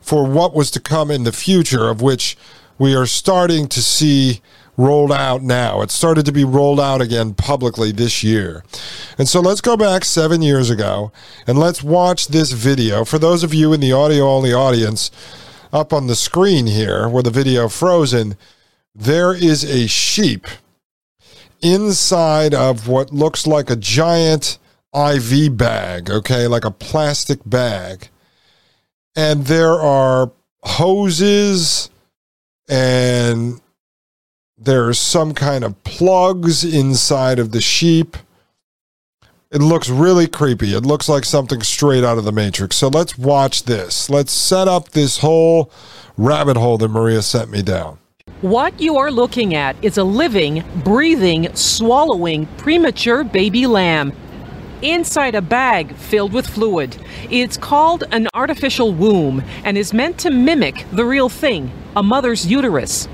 for 0.01 0.25
what 0.25 0.53
was 0.53 0.69
to 0.71 0.79
come 0.79 1.09
in 1.09 1.23
the 1.23 1.31
future, 1.31 1.89
of 1.89 2.01
which 2.01 2.37
we 2.77 2.95
are 2.95 3.07
starting 3.07 3.67
to 3.67 3.81
see 3.81 4.41
rolled 4.77 5.11
out 5.11 5.41
now. 5.41 5.81
It 5.81 5.89
started 5.89 6.25
to 6.27 6.31
be 6.31 6.43
rolled 6.43 6.79
out 6.79 7.01
again 7.01 7.33
publicly 7.33 7.91
this 7.91 8.23
year. 8.23 8.63
And 9.17 9.27
so 9.27 9.41
let's 9.41 9.61
go 9.61 9.75
back 9.75 10.05
seven 10.05 10.43
years 10.43 10.69
ago 10.69 11.11
and 11.47 11.57
let's 11.57 11.81
watch 11.81 12.27
this 12.27 12.51
video. 12.51 13.03
For 13.03 13.17
those 13.17 13.43
of 13.43 13.55
you 13.55 13.73
in 13.73 13.79
the 13.79 13.91
audio 13.91 14.29
only 14.29 14.53
audience, 14.53 15.09
up 15.71 15.93
on 15.93 16.07
the 16.07 16.15
screen 16.15 16.67
here 16.67 17.07
where 17.07 17.23
the 17.23 17.31
video 17.31 17.69
frozen, 17.69 18.37
there 18.93 19.33
is 19.33 19.63
a 19.63 19.87
sheep 19.87 20.47
inside 21.61 22.53
of 22.53 22.87
what 22.87 23.11
looks 23.11 23.47
like 23.47 23.69
a 23.69 23.75
giant 23.75 24.57
IV 24.93 25.57
bag, 25.57 26.09
okay, 26.09 26.47
like 26.47 26.65
a 26.65 26.71
plastic 26.71 27.39
bag. 27.45 28.09
And 29.15 29.45
there 29.45 29.73
are 29.73 30.31
hoses 30.63 31.89
and 32.69 33.61
there's 34.57 34.99
some 34.99 35.33
kind 35.33 35.63
of 35.63 35.83
plugs 35.83 36.63
inside 36.63 37.39
of 37.39 37.51
the 37.51 37.61
sheep. 37.61 38.17
It 39.49 39.61
looks 39.61 39.87
really 39.87 40.27
creepy. 40.27 40.73
It 40.73 40.85
looks 40.85 41.07
like 41.07 41.23
something 41.23 41.61
straight 41.61 42.03
out 42.03 42.17
of 42.17 42.25
the 42.25 42.33
Matrix. 42.33 42.75
So 42.75 42.89
let's 42.89 43.17
watch 43.17 43.63
this. 43.63 44.09
Let's 44.09 44.33
set 44.33 44.67
up 44.67 44.89
this 44.89 45.19
whole 45.19 45.71
rabbit 46.17 46.57
hole 46.57 46.77
that 46.79 46.89
Maria 46.89 47.21
sent 47.21 47.49
me 47.49 47.61
down. 47.61 47.97
What 48.41 48.81
you 48.81 48.97
are 48.97 49.09
looking 49.09 49.55
at 49.55 49.81
is 49.81 49.97
a 49.97 50.03
living, 50.03 50.65
breathing, 50.83 51.55
swallowing, 51.55 52.45
premature 52.57 53.23
baby 53.23 53.67
lamb 53.67 54.11
inside 54.81 55.33
a 55.33 55.41
bag 55.41 55.95
filled 55.95 56.33
with 56.33 56.45
fluid. 56.45 56.97
It's 57.31 57.55
called 57.55 58.03
an 58.11 58.27
artificial 58.33 58.93
womb 58.93 59.41
and 59.63 59.77
is 59.77 59.93
meant 59.93 60.17
to 60.19 60.29
mimic 60.29 60.85
the 60.91 61.05
real 61.05 61.29
thing, 61.29 61.71
a 61.95 62.03
mother's 62.03 62.45
uterus. 62.45 63.07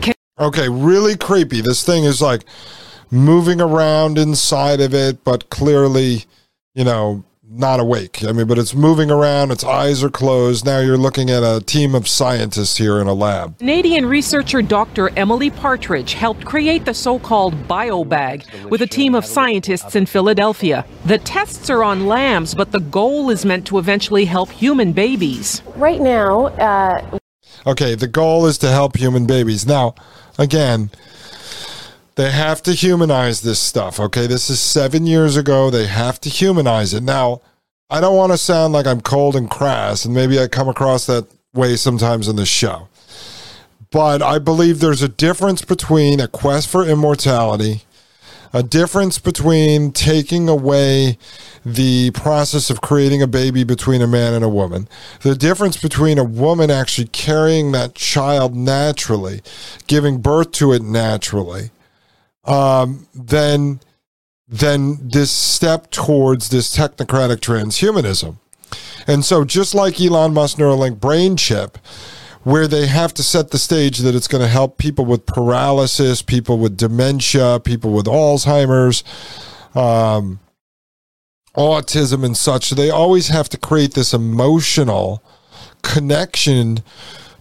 Can- 0.00 0.14
okay, 0.38 0.70
really 0.70 1.18
creepy. 1.18 1.60
This 1.60 1.84
thing 1.84 2.04
is 2.04 2.22
like 2.22 2.46
moving 3.10 3.60
around 3.60 4.18
inside 4.18 4.80
of 4.80 4.94
it, 4.94 5.24
but 5.24 5.50
clearly, 5.50 6.24
you 6.74 6.84
know, 6.84 7.24
not 7.48 7.80
awake. 7.80 8.24
I 8.24 8.32
mean, 8.32 8.46
but 8.46 8.58
it's 8.58 8.74
moving 8.74 9.10
around, 9.10 9.50
its 9.50 9.64
eyes 9.64 10.02
are 10.02 10.10
closed. 10.10 10.64
Now 10.64 10.80
you're 10.80 10.96
looking 10.96 11.30
at 11.30 11.42
a 11.42 11.62
team 11.64 11.94
of 11.94 12.08
scientists 12.08 12.76
here 12.76 13.00
in 13.00 13.06
a 13.06 13.14
lab. 13.14 13.58
Canadian 13.58 14.06
researcher 14.06 14.62
Dr. 14.62 15.10
Emily 15.16 15.50
Partridge 15.50 16.14
helped 16.14 16.44
create 16.44 16.84
the 16.84 16.94
so 16.94 17.18
called 17.18 17.54
BioBag 17.68 18.68
with 18.68 18.82
a 18.82 18.86
team 18.86 19.14
of 19.14 19.24
scientists 19.24 19.94
in 19.94 20.06
Philadelphia. 20.06 20.84
The 21.04 21.18
tests 21.18 21.70
are 21.70 21.84
on 21.84 22.06
lambs, 22.06 22.54
but 22.54 22.72
the 22.72 22.80
goal 22.80 23.30
is 23.30 23.44
meant 23.44 23.66
to 23.68 23.78
eventually 23.78 24.24
help 24.24 24.50
human 24.50 24.92
babies. 24.92 25.62
Right 25.76 26.00
now, 26.00 26.46
uh... 26.46 27.18
okay, 27.66 27.94
the 27.94 28.08
goal 28.08 28.46
is 28.46 28.58
to 28.58 28.70
help 28.70 28.96
human 28.96 29.26
babies. 29.26 29.66
Now, 29.66 29.94
again, 30.38 30.90
they 32.16 32.30
have 32.30 32.62
to 32.64 32.72
humanize 32.72 33.42
this 33.42 33.60
stuff. 33.60 34.00
Okay. 34.00 34.26
This 34.26 34.50
is 34.50 34.58
seven 34.58 35.06
years 35.06 35.36
ago. 35.36 35.70
They 35.70 35.86
have 35.86 36.20
to 36.22 36.28
humanize 36.28 36.92
it. 36.92 37.02
Now, 37.02 37.42
I 37.88 38.00
don't 38.00 38.16
want 38.16 38.32
to 38.32 38.38
sound 38.38 38.72
like 38.72 38.86
I'm 38.86 39.00
cold 39.00 39.36
and 39.36 39.48
crass, 39.48 40.04
and 40.04 40.14
maybe 40.14 40.40
I 40.40 40.48
come 40.48 40.68
across 40.68 41.06
that 41.06 41.28
way 41.54 41.76
sometimes 41.76 42.26
in 42.26 42.34
the 42.36 42.46
show. 42.46 42.88
But 43.92 44.22
I 44.22 44.40
believe 44.40 44.80
there's 44.80 45.02
a 45.02 45.08
difference 45.08 45.64
between 45.64 46.18
a 46.18 46.26
quest 46.26 46.68
for 46.68 46.84
immortality, 46.84 47.82
a 48.52 48.62
difference 48.62 49.18
between 49.18 49.92
taking 49.92 50.48
away 50.48 51.18
the 51.64 52.10
process 52.10 52.70
of 52.70 52.80
creating 52.80 53.22
a 53.22 53.26
baby 53.28 53.62
between 53.62 54.02
a 54.02 54.06
man 54.06 54.34
and 54.34 54.44
a 54.44 54.48
woman, 54.48 54.88
the 55.20 55.36
difference 55.36 55.76
between 55.76 56.18
a 56.18 56.24
woman 56.24 56.70
actually 56.70 57.08
carrying 57.08 57.72
that 57.72 57.94
child 57.94 58.56
naturally, 58.56 59.42
giving 59.86 60.20
birth 60.20 60.50
to 60.52 60.72
it 60.72 60.82
naturally, 60.82 61.70
um, 62.46 63.06
then 63.14 63.80
then 64.48 64.98
this 65.02 65.30
step 65.30 65.90
towards 65.90 66.50
this 66.50 66.74
technocratic 66.76 67.38
transhumanism. 67.38 68.36
And 69.06 69.24
so, 69.24 69.44
just 69.44 69.74
like 69.74 70.00
Elon 70.00 70.34
Musk 70.34 70.58
Neuralink 70.58 71.00
brain 71.00 71.36
chip, 71.36 71.78
where 72.42 72.68
they 72.68 72.86
have 72.86 73.12
to 73.14 73.22
set 73.22 73.50
the 73.50 73.58
stage 73.58 73.98
that 73.98 74.14
it's 74.14 74.28
going 74.28 74.42
to 74.42 74.48
help 74.48 74.78
people 74.78 75.04
with 75.04 75.26
paralysis, 75.26 76.22
people 76.22 76.58
with 76.58 76.76
dementia, 76.76 77.60
people 77.64 77.92
with 77.92 78.06
Alzheimer's, 78.06 79.02
um, 79.74 80.38
autism, 81.56 82.24
and 82.24 82.36
such, 82.36 82.70
they 82.70 82.90
always 82.90 83.28
have 83.28 83.48
to 83.48 83.56
create 83.56 83.94
this 83.94 84.14
emotional 84.14 85.22
connection 85.82 86.84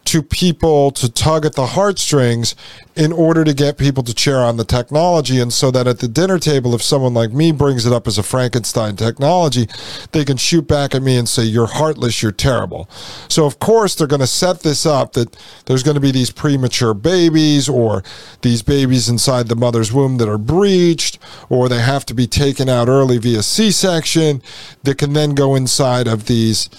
to 0.06 0.22
people 0.22 0.92
to 0.92 1.12
tug 1.12 1.46
at 1.46 1.54
the 1.54 1.66
heartstrings 1.66 2.56
in 2.96 3.12
order 3.12 3.44
to 3.44 3.54
get 3.54 3.78
people 3.78 4.04
to 4.04 4.14
cheer 4.14 4.38
on 4.38 4.56
the 4.56 4.64
technology. 4.64 5.40
And 5.40 5.52
so 5.52 5.72
that 5.72 5.88
at 5.88 6.00
the 6.00 6.08
dinner 6.08 6.40
table, 6.40 6.74
if 6.76 6.82
someone 6.82 7.14
like 7.14 7.34
me 7.34 7.52
brings 7.52 7.86
it 7.86 7.92
up 7.92 8.08
as 8.08 8.18
a 8.18 8.24
Frankenstein 8.24 8.96
technology, 8.96 9.68
they 10.12 10.24
can 10.24 10.38
shoot 10.38 10.68
back 10.68 10.96
at 10.96 11.02
me 11.02 11.18
and 11.18 11.28
say, 11.28 11.44
You're 11.44 11.68
heartless, 11.68 12.22
you're 12.22 12.32
terrible. 12.32 12.88
So, 13.28 13.46
of 13.46 13.60
course, 13.60 13.96
they're 13.96 14.08
going 14.08 14.22
to 14.22 14.28
set 14.28 14.62
this 14.62 14.86
up 14.86 15.14
that 15.14 15.36
there's 15.66 15.84
going 15.84 15.96
to 15.96 16.02
be 16.02 16.12
these 16.12 16.32
premature 16.32 16.94
babies 16.94 17.68
or 17.68 18.04
these 18.42 18.62
babies 18.62 19.10
inside 19.10 19.48
the 19.48 19.56
mother's 19.56 19.92
womb 19.92 20.18
that 20.18 20.30
are 20.30 20.38
breached 20.38 21.20
or 21.50 21.68
they 21.68 21.82
have 21.82 22.06
to 22.06 22.14
be 22.14 22.28
taken 22.28 22.70
out 22.70 22.88
early 22.88 23.18
via 23.18 23.42
C 23.42 23.72
section 23.72 24.42
that 24.84 24.98
can 24.98 25.14
then 25.14 25.34
go 25.36 25.56
inside 25.56 26.08
of 26.08 26.28
these 26.28 26.70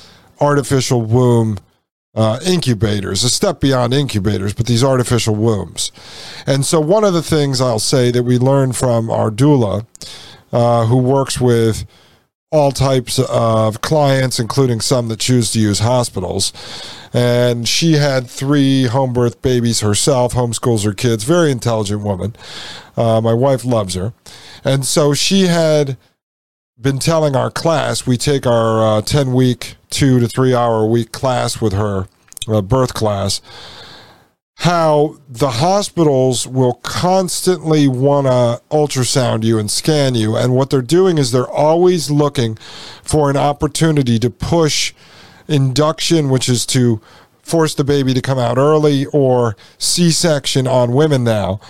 artificial 0.41 1.03
womb 1.03 1.59
uh, 2.17 2.41
incubators, 2.45 3.23
a 3.23 3.31
step 3.31 3.61
beyond 3.61 3.93
incubators, 3.93 4.55
but 4.55 4.67
these 4.67 4.83
artificial 4.83 5.37
wombs. 5.37 5.93
And 6.47 6.65
so, 6.65 6.81
one 6.81 7.05
of 7.05 7.13
the 7.13 7.23
things 7.23 7.61
I'll 7.61 7.79
say 7.79 8.11
that 8.11 8.23
we 8.23 8.39
learned 8.39 8.75
from 8.75 9.11
our 9.11 9.31
doula, 9.31 9.87
uh, 10.53 10.87
who 10.87 10.97
works 10.97 11.41
with 11.41 11.87
all 12.51 12.73
types 12.73 13.19
of 13.19 13.81
clients, 13.83 14.39
including 14.39 14.81
some 14.81 15.09
that 15.09 15.19
choose 15.19 15.53
to 15.53 15.61
use 15.61 15.81
hospitals. 15.81 16.53
And 17.13 17.69
she 17.69 17.95
had 17.95 18.31
three 18.31 18.85
home 18.85 19.13
birth 19.13 19.43
babies 19.43 19.81
herself, 19.81 20.33
homeschools 20.33 20.85
her 20.85 20.95
kids, 20.95 21.25
very 21.25 21.51
intelligent 21.51 22.03
woman. 22.03 22.37
Uh, 22.97 23.21
my 23.21 23.35
wife 23.35 23.65
loves 23.65 23.95
her. 23.95 24.15
And 24.65 24.87
so 24.87 25.13
she 25.13 25.43
had 25.43 25.99
been 26.81 26.99
telling 26.99 27.35
our 27.35 27.51
class, 27.51 28.07
we 28.07 28.17
take 28.17 28.47
our 28.47 28.99
uh, 28.99 29.03
10 29.03 29.33
week, 29.33 29.77
two 29.89 30.21
to 30.21 30.29
three 30.29 30.55
hour 30.55 30.87
week 30.87 31.11
class 31.11 31.61
with 31.61 31.73
her, 31.73 32.07
uh, 32.49 32.61
birth 32.61 32.93
class, 32.93 33.41
how 34.57 35.17
the 35.29 35.53
hospitals 35.53 36.47
will 36.47 36.75
constantly 36.75 37.89
want 37.89 38.27
to 38.27 38.61
ultrasound 38.71 39.43
you 39.43 39.59
and 39.59 39.71
scan 39.71 40.15
you. 40.15 40.37
And 40.37 40.55
what 40.55 40.71
they're 40.71 40.83
doing 40.83 41.19
is 41.19 41.33
they're 41.33 41.49
always 41.49 42.11
looking 42.11 42.57
for 43.03 43.31
an 43.31 43.37
opportunity 43.37 44.19
to 44.19 44.29
push 44.29 44.93
induction, 45.49 46.29
which 46.29 46.49
is 46.49 46.67
to 46.67 47.01
force 47.43 47.75
the 47.75 47.85
baby 47.85 48.13
to 48.13 48.21
come 48.21 48.39
out 48.39 48.59
early, 48.59 49.07
or 49.07 49.57
C 49.79 50.11
section 50.11 50.67
on 50.67 50.93
women 50.93 51.25
now 51.25 51.61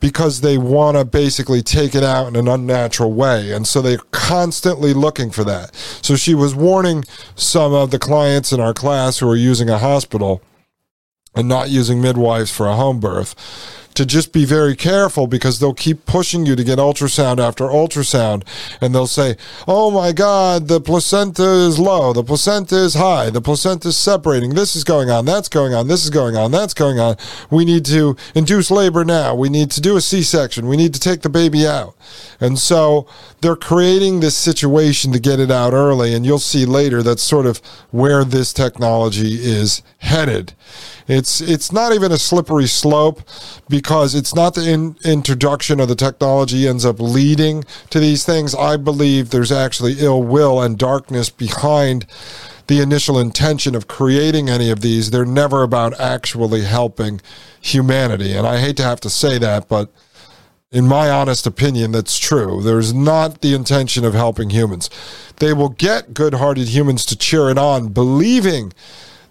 because 0.00 0.40
they 0.40 0.58
want 0.58 0.96
to 0.96 1.04
basically 1.04 1.62
take 1.62 1.94
it 1.94 2.02
out 2.02 2.26
in 2.26 2.36
an 2.36 2.48
unnatural 2.48 3.12
way. 3.12 3.52
And 3.52 3.66
so 3.66 3.80
they're 3.80 3.98
constantly 4.10 4.94
looking 4.94 5.30
for 5.30 5.44
that. 5.44 5.74
So 6.02 6.16
she 6.16 6.34
was 6.34 6.54
warning 6.54 7.04
some 7.34 7.72
of 7.72 7.90
the 7.90 7.98
clients 7.98 8.52
in 8.52 8.60
our 8.60 8.74
class 8.74 9.18
who 9.18 9.28
are 9.28 9.36
using 9.36 9.68
a 9.68 9.78
hospital 9.78 10.42
and 11.34 11.48
not 11.48 11.70
using 11.70 12.00
midwives 12.00 12.50
for 12.50 12.66
a 12.66 12.74
home 12.74 12.98
birth 12.98 13.34
to 14.00 14.06
just 14.06 14.32
be 14.32 14.46
very 14.46 14.74
careful 14.74 15.26
because 15.26 15.58
they'll 15.58 15.74
keep 15.74 16.06
pushing 16.06 16.46
you 16.46 16.56
to 16.56 16.64
get 16.64 16.78
ultrasound 16.78 17.38
after 17.38 17.64
ultrasound 17.64 18.44
and 18.80 18.94
they'll 18.94 19.06
say, 19.06 19.36
Oh 19.68 19.90
my 19.90 20.12
God, 20.12 20.68
the 20.68 20.80
placenta 20.80 21.44
is 21.44 21.78
low, 21.78 22.14
the 22.14 22.24
placenta 22.24 22.76
is 22.76 22.94
high, 22.94 23.28
the 23.28 23.42
placenta 23.42 23.88
is 23.88 23.98
separating, 23.98 24.54
this 24.54 24.74
is 24.74 24.84
going 24.84 25.10
on, 25.10 25.26
that's 25.26 25.50
going 25.50 25.74
on, 25.74 25.86
this 25.86 26.02
is 26.02 26.08
going 26.08 26.34
on, 26.34 26.50
that's 26.50 26.72
going 26.72 26.98
on. 26.98 27.16
We 27.50 27.66
need 27.66 27.84
to 27.86 28.16
induce 28.34 28.70
labor 28.70 29.04
now, 29.04 29.34
we 29.34 29.50
need 29.50 29.70
to 29.72 29.82
do 29.82 29.98
a 29.98 30.00
C 30.00 30.22
section, 30.22 30.66
we 30.66 30.78
need 30.78 30.94
to 30.94 31.00
take 31.00 31.20
the 31.20 31.28
baby 31.28 31.66
out. 31.66 31.94
And 32.40 32.58
so 32.58 33.06
they're 33.42 33.54
creating 33.54 34.20
this 34.20 34.34
situation 34.34 35.12
to 35.12 35.20
get 35.20 35.40
it 35.40 35.50
out 35.50 35.74
early, 35.74 36.14
and 36.14 36.24
you'll 36.24 36.38
see 36.38 36.64
later 36.64 37.02
that's 37.02 37.22
sort 37.22 37.44
of 37.44 37.58
where 37.90 38.24
this 38.24 38.54
technology 38.54 39.34
is 39.34 39.82
headed. 39.98 40.54
It's 41.10 41.40
it's 41.40 41.72
not 41.72 41.92
even 41.92 42.12
a 42.12 42.18
slippery 42.18 42.68
slope 42.68 43.20
because 43.68 43.89
it's 43.90 44.34
not 44.34 44.54
the 44.54 44.70
in, 44.70 44.96
introduction 45.04 45.80
of 45.80 45.88
the 45.88 45.94
technology 45.94 46.68
ends 46.68 46.84
up 46.84 47.00
leading 47.00 47.64
to 47.90 47.98
these 47.98 48.24
things. 48.24 48.54
I 48.54 48.76
believe 48.76 49.30
there's 49.30 49.52
actually 49.52 49.96
ill 49.98 50.22
will 50.22 50.62
and 50.62 50.78
darkness 50.78 51.28
behind 51.28 52.06
the 52.68 52.80
initial 52.80 53.18
intention 53.18 53.74
of 53.74 53.88
creating 53.88 54.48
any 54.48 54.70
of 54.70 54.80
these. 54.80 55.10
They're 55.10 55.24
never 55.24 55.62
about 55.62 55.98
actually 55.98 56.62
helping 56.62 57.20
humanity, 57.60 58.34
and 58.34 58.46
I 58.46 58.60
hate 58.60 58.76
to 58.76 58.84
have 58.84 59.00
to 59.00 59.10
say 59.10 59.38
that, 59.38 59.68
but 59.68 59.90
in 60.70 60.86
my 60.86 61.10
honest 61.10 61.48
opinion, 61.48 61.90
that's 61.90 62.16
true. 62.16 62.62
There's 62.62 62.94
not 62.94 63.40
the 63.40 63.54
intention 63.54 64.04
of 64.04 64.14
helping 64.14 64.50
humans. 64.50 64.88
They 65.38 65.52
will 65.52 65.70
get 65.70 66.14
good 66.14 66.34
hearted 66.34 66.68
humans 66.68 67.04
to 67.06 67.18
cheer 67.18 67.50
it 67.50 67.58
on, 67.58 67.88
believing 67.88 68.72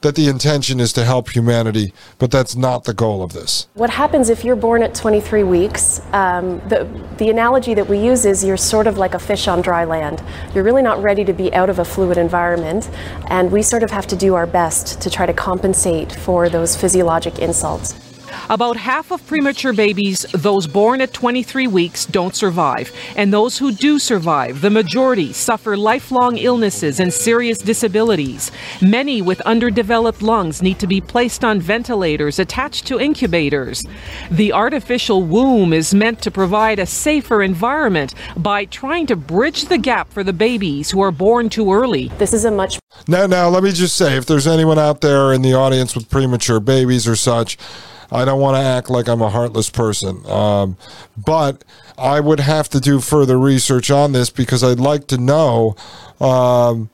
that 0.01 0.15
the 0.15 0.27
intention 0.27 0.79
is 0.79 0.93
to 0.93 1.03
help 1.03 1.29
humanity, 1.29 1.93
but 2.17 2.31
that's 2.31 2.55
not 2.55 2.85
the 2.85 2.93
goal 2.93 3.21
of 3.21 3.33
this. 3.33 3.67
What 3.73 3.89
happens 3.89 4.29
if 4.29 4.43
you're 4.43 4.55
born 4.55 4.83
at 4.83 4.95
23 4.95 5.43
weeks? 5.43 6.01
Um, 6.13 6.59
the, 6.69 6.87
the 7.17 7.29
analogy 7.29 7.73
that 7.73 7.87
we 7.87 7.99
use 7.99 8.25
is 8.25 8.43
you're 8.43 8.57
sort 8.57 8.87
of 8.87 8.97
like 8.97 9.13
a 9.13 9.19
fish 9.19 9.47
on 9.47 9.61
dry 9.61 9.85
land. 9.85 10.23
You're 10.53 10.63
really 10.63 10.81
not 10.81 11.01
ready 11.01 11.25
to 11.25 11.33
be 11.33 11.53
out 11.53 11.69
of 11.69 11.79
a 11.79 11.85
fluid 11.85 12.17
environment, 12.17 12.89
and 13.27 13.51
we 13.51 13.61
sort 13.61 13.83
of 13.83 13.91
have 13.91 14.07
to 14.07 14.15
do 14.15 14.35
our 14.35 14.47
best 14.47 15.01
to 15.01 15.09
try 15.09 15.25
to 15.25 15.33
compensate 15.33 16.13
for 16.13 16.49
those 16.49 16.75
physiologic 16.75 17.39
insults. 17.39 18.08
About 18.49 18.77
half 18.77 19.11
of 19.11 19.25
premature 19.27 19.73
babies, 19.73 20.23
those 20.31 20.67
born 20.67 21.01
at 21.01 21.13
23 21.13 21.67
weeks, 21.67 22.05
don't 22.05 22.35
survive. 22.35 22.91
And 23.15 23.33
those 23.33 23.57
who 23.57 23.71
do 23.71 23.99
survive, 23.99 24.61
the 24.61 24.69
majority, 24.69 25.33
suffer 25.33 25.77
lifelong 25.77 26.37
illnesses 26.37 26.99
and 26.99 27.13
serious 27.13 27.57
disabilities. 27.57 28.51
Many 28.81 29.21
with 29.21 29.41
underdeveloped 29.41 30.21
lungs 30.21 30.61
need 30.61 30.79
to 30.79 30.87
be 30.87 31.01
placed 31.01 31.43
on 31.43 31.59
ventilators 31.59 32.39
attached 32.39 32.85
to 32.87 32.99
incubators. 32.99 33.83
The 34.31 34.53
artificial 34.53 35.23
womb 35.23 35.73
is 35.73 35.93
meant 35.93 36.21
to 36.23 36.31
provide 36.31 36.79
a 36.79 36.85
safer 36.85 37.41
environment 37.41 38.13
by 38.37 38.65
trying 38.65 39.05
to 39.07 39.15
bridge 39.15 39.65
the 39.65 39.77
gap 39.77 40.11
for 40.11 40.23
the 40.23 40.33
babies 40.33 40.91
who 40.91 41.01
are 41.01 41.11
born 41.11 41.49
too 41.49 41.73
early. 41.73 42.09
This 42.17 42.33
is 42.33 42.45
a 42.45 42.51
much. 42.51 42.79
Now, 43.07 43.27
now, 43.27 43.49
let 43.49 43.63
me 43.63 43.71
just 43.71 43.95
say 43.95 44.17
if 44.17 44.25
there's 44.25 44.47
anyone 44.47 44.79
out 44.79 45.01
there 45.01 45.33
in 45.33 45.41
the 45.41 45.53
audience 45.53 45.95
with 45.95 46.09
premature 46.09 46.59
babies 46.59 47.07
or 47.07 47.15
such, 47.15 47.57
I 48.11 48.25
don't 48.25 48.39
want 48.39 48.55
to 48.55 48.61
act 48.61 48.89
like 48.89 49.07
I'm 49.07 49.21
a 49.21 49.29
heartless 49.29 49.69
person. 49.69 50.25
Um, 50.25 50.77
but 51.17 51.63
I 51.97 52.19
would 52.19 52.39
have 52.39 52.69
to 52.69 52.79
do 52.79 52.99
further 52.99 53.37
research 53.37 53.91
on 53.91 54.11
this 54.11 54.29
because 54.29 54.63
I'd 54.63 54.79
like 54.79 55.07
to 55.07 55.17
know 55.17 55.75
um, 56.19 56.89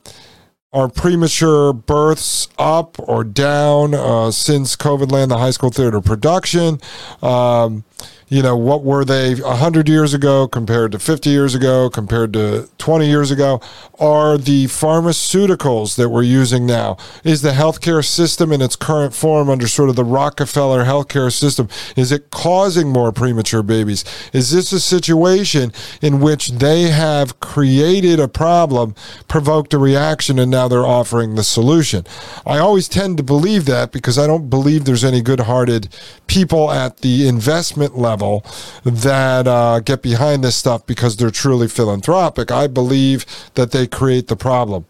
are 0.74 0.90
premature 0.90 1.72
births 1.72 2.50
up 2.60 3.00
or 3.00 3.24
down 3.24 3.94
uh, 3.94 4.30
since 4.32 4.76
COVID 4.76 5.12
Land, 5.12 5.32
the 5.32 5.38
high 5.38 5.52
school 5.52 5.70
theater 5.70 6.02
production? 6.02 6.82
Um, 7.22 7.86
you 8.28 8.42
know, 8.42 8.58
what 8.58 8.84
were 8.84 9.06
they 9.06 9.36
100 9.36 9.88
years 9.88 10.14
ago 10.14 10.48
compared 10.48 10.92
to 10.94 11.00
50 11.00 11.30
years 11.30 11.54
ago, 11.54 11.90
compared 11.90 12.34
to 12.34 12.68
20 12.80 13.06
years 13.06 13.30
ago? 13.30 13.62
Are 14.00 14.38
the 14.38 14.66
pharmaceuticals 14.66 15.96
that 15.96 16.10
we're 16.10 16.24
using 16.24 16.66
now, 16.66 16.98
is 17.24 17.44
the 17.44 17.52
healthcare 17.52 18.04
system 18.04 18.52
in 18.52 18.62
its 18.62 18.76
current 18.76 19.14
form 19.14 19.50
under 19.50 19.68
sort 19.68 19.90
of 19.90 19.96
the 19.96 20.04
Rockefeller 20.04 20.86
healthcare 20.86 21.32
system, 21.32 21.70
is 21.96 22.12
it 22.12 22.32
causing 22.32 22.90
more 22.90 23.12
premature 23.12 23.62
babies? 23.62 24.04
Is 24.34 24.52
this 24.52 24.72
a 24.72 24.80
situation 24.80 25.72
in 26.02 26.20
which 26.20 26.50
they 26.50 26.84
have 26.84 27.40
created 27.40 28.20
a 28.20 28.28
problem, 28.28 28.96
provoked 29.28 29.74
a 29.74 29.78
reaction, 29.78 30.40
and 30.40 30.50
now 30.50 30.68
they're 30.68 30.86
offering 30.86 31.36
the 31.36 31.44
solution? 31.44 32.06
I 32.46 32.58
always 32.58 32.88
tend 32.88 33.18
to 33.18 33.24
believe 33.24 33.66
that 33.66 33.92
because 33.92 34.18
I 34.18 34.26
don't 34.26 34.50
believe 34.50 34.86
there's 34.86 35.04
any 35.04 35.22
good 35.22 35.42
hearted 35.42 35.90
people 36.28 36.72
at 36.72 36.98
the 36.98 37.28
investment 37.28 37.85
level 37.94 38.16
level 38.16 38.46
that 38.84 39.48
uh, 39.48 39.80
get 39.80 40.02
behind 40.02 40.44
this 40.44 40.56
stuff 40.56 40.86
because 40.86 41.18
they're 41.18 41.32
truly 41.32 41.68
philanthropic. 41.68 42.52
I 42.52 42.68
believe 42.68 43.26
that 43.56 43.72
they 43.72 43.88
create 43.88 44.28
the 44.28 44.36
problem 44.36 44.86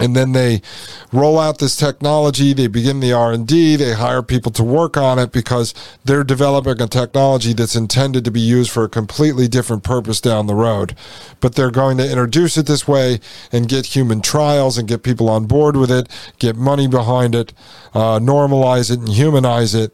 and 0.00 0.16
then 0.16 0.32
they 0.32 0.60
roll 1.12 1.38
out 1.38 1.58
this 1.58 1.76
technology 1.76 2.52
they 2.52 2.66
begin 2.66 3.00
the 3.00 3.12
r&d 3.12 3.76
they 3.76 3.92
hire 3.92 4.22
people 4.22 4.50
to 4.50 4.64
work 4.64 4.96
on 4.96 5.18
it 5.18 5.30
because 5.30 5.74
they're 6.04 6.24
developing 6.24 6.80
a 6.80 6.86
technology 6.86 7.52
that's 7.52 7.76
intended 7.76 8.24
to 8.24 8.30
be 8.30 8.40
used 8.40 8.70
for 8.70 8.84
a 8.84 8.88
completely 8.88 9.46
different 9.46 9.84
purpose 9.84 10.20
down 10.20 10.46
the 10.46 10.54
road 10.54 10.96
but 11.40 11.54
they're 11.54 11.70
going 11.70 11.96
to 11.96 12.08
introduce 12.08 12.56
it 12.56 12.66
this 12.66 12.88
way 12.88 13.20
and 13.52 13.68
get 13.68 13.86
human 13.86 14.20
trials 14.20 14.78
and 14.78 14.88
get 14.88 15.02
people 15.02 15.28
on 15.28 15.46
board 15.46 15.76
with 15.76 15.90
it 15.90 16.08
get 16.38 16.56
money 16.56 16.88
behind 16.88 17.34
it 17.34 17.52
uh, 17.94 18.18
normalize 18.18 18.90
it 18.90 18.98
and 18.98 19.08
humanize 19.08 19.74
it 19.74 19.92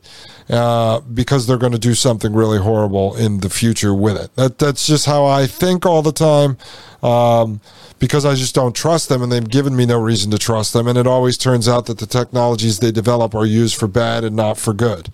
uh, 0.49 1.01
because 1.01 1.47
they're 1.47 1.59
going 1.59 1.73
to 1.73 1.79
do 1.79 1.95
something 1.95 2.33
really 2.33 2.59
horrible 2.59 3.17
in 3.17 3.41
the 3.41 3.51
future 3.51 3.95
with 3.95 4.17
it. 4.17 4.35
That 4.37 4.59
that's 4.59 4.87
just 4.87 5.07
how 5.07 5.25
I 5.25 5.47
think 5.47 5.85
all 5.85 6.03
the 6.03 6.13
time. 6.13 6.57
Um, 7.03 7.61
because 7.99 8.27
I 8.27 8.35
just 8.35 8.55
don't 8.55 8.77
trust 8.77 9.09
them 9.09 9.23
and 9.23 9.33
they've 9.33 9.49
given 9.49 9.75
me 9.75 9.87
no 9.87 9.99
reason 9.99 10.31
to 10.31 10.39
trust 10.39 10.73
them. 10.73 10.87
And 10.87 10.99
it 10.99 11.07
always 11.07 11.39
turns 11.39 11.69
out 11.69 11.87
that 11.87 11.99
the 11.99 12.07
technologies 12.07 12.79
they 12.79 12.93
develop 12.93 13.35
are 13.35 13.47
used 13.47 13.77
for 13.77 13.89
bad 13.89 14.23
and 14.23 14.37
not 14.37 14.59
for 14.59 14.75
good. 14.75 15.09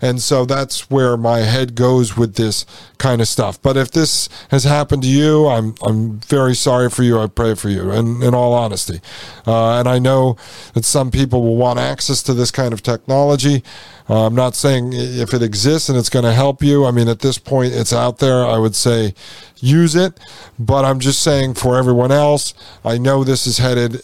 And 0.00 0.20
so 0.20 0.44
that's 0.44 0.90
where 0.90 1.16
my 1.16 1.40
head 1.40 1.74
goes 1.74 2.16
with 2.16 2.34
this 2.34 2.66
kind 2.98 3.20
of 3.20 3.28
stuff. 3.28 3.60
But 3.62 3.76
if 3.76 3.92
this 3.92 4.28
has 4.50 4.64
happened 4.64 5.02
to 5.02 5.08
you, 5.08 5.46
I'm, 5.46 5.74
I'm 5.82 6.18
very 6.20 6.54
sorry 6.54 6.90
for 6.90 7.04
you. 7.04 7.20
I 7.20 7.28
pray 7.28 7.54
for 7.54 7.68
you 7.68 7.92
in, 7.92 8.22
in 8.22 8.34
all 8.34 8.54
honesty. 8.54 9.00
Uh, 9.46 9.78
and 9.78 9.88
I 9.88 9.98
know 10.00 10.36
that 10.74 10.84
some 10.84 11.10
people 11.10 11.42
will 11.42 11.56
want 11.56 11.78
access 11.78 12.22
to 12.24 12.34
this 12.34 12.50
kind 12.50 12.72
of 12.72 12.82
technology. 12.82 13.62
Uh, 14.08 14.26
I'm 14.26 14.34
not 14.34 14.54
saying 14.54 14.92
if 14.92 15.34
it 15.34 15.42
exists 15.42 15.88
and 15.88 15.98
it's 15.98 16.08
going 16.08 16.24
to 16.24 16.32
help 16.32 16.62
you. 16.62 16.86
I 16.86 16.92
mean, 16.92 17.08
at 17.08 17.20
this 17.20 17.38
point, 17.38 17.72
it's 17.72 17.92
out 17.92 18.18
there. 18.18 18.44
I 18.44 18.58
would 18.58 18.76
say 18.76 19.14
use 19.58 19.96
it. 19.96 20.18
But 20.58 20.84
I'm 20.84 21.00
just 21.00 21.15
saying 21.18 21.54
for 21.54 21.76
everyone 21.76 22.12
else, 22.12 22.54
I 22.84 22.98
know 22.98 23.24
this 23.24 23.46
is 23.46 23.58
headed, 23.58 24.02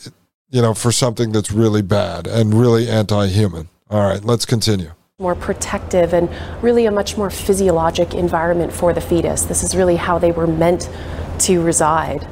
you 0.50 0.62
know, 0.62 0.74
for 0.74 0.92
something 0.92 1.32
that's 1.32 1.52
really 1.52 1.82
bad 1.82 2.26
and 2.26 2.54
really 2.54 2.88
anti 2.88 3.26
human. 3.28 3.68
All 3.90 4.08
right, 4.08 4.24
let's 4.24 4.46
continue 4.46 4.92
more 5.22 5.34
protective 5.36 6.12
and 6.12 6.28
really 6.62 6.86
a 6.86 6.90
much 6.90 7.16
more 7.16 7.30
physiologic 7.30 8.12
environment 8.12 8.72
for 8.72 8.92
the 8.92 9.00
fetus. 9.00 9.42
This 9.42 9.62
is 9.62 9.76
really 9.76 9.96
how 9.96 10.18
they 10.18 10.32
were 10.32 10.48
meant 10.48 10.90
to 11.38 11.62
reside. 11.62 12.26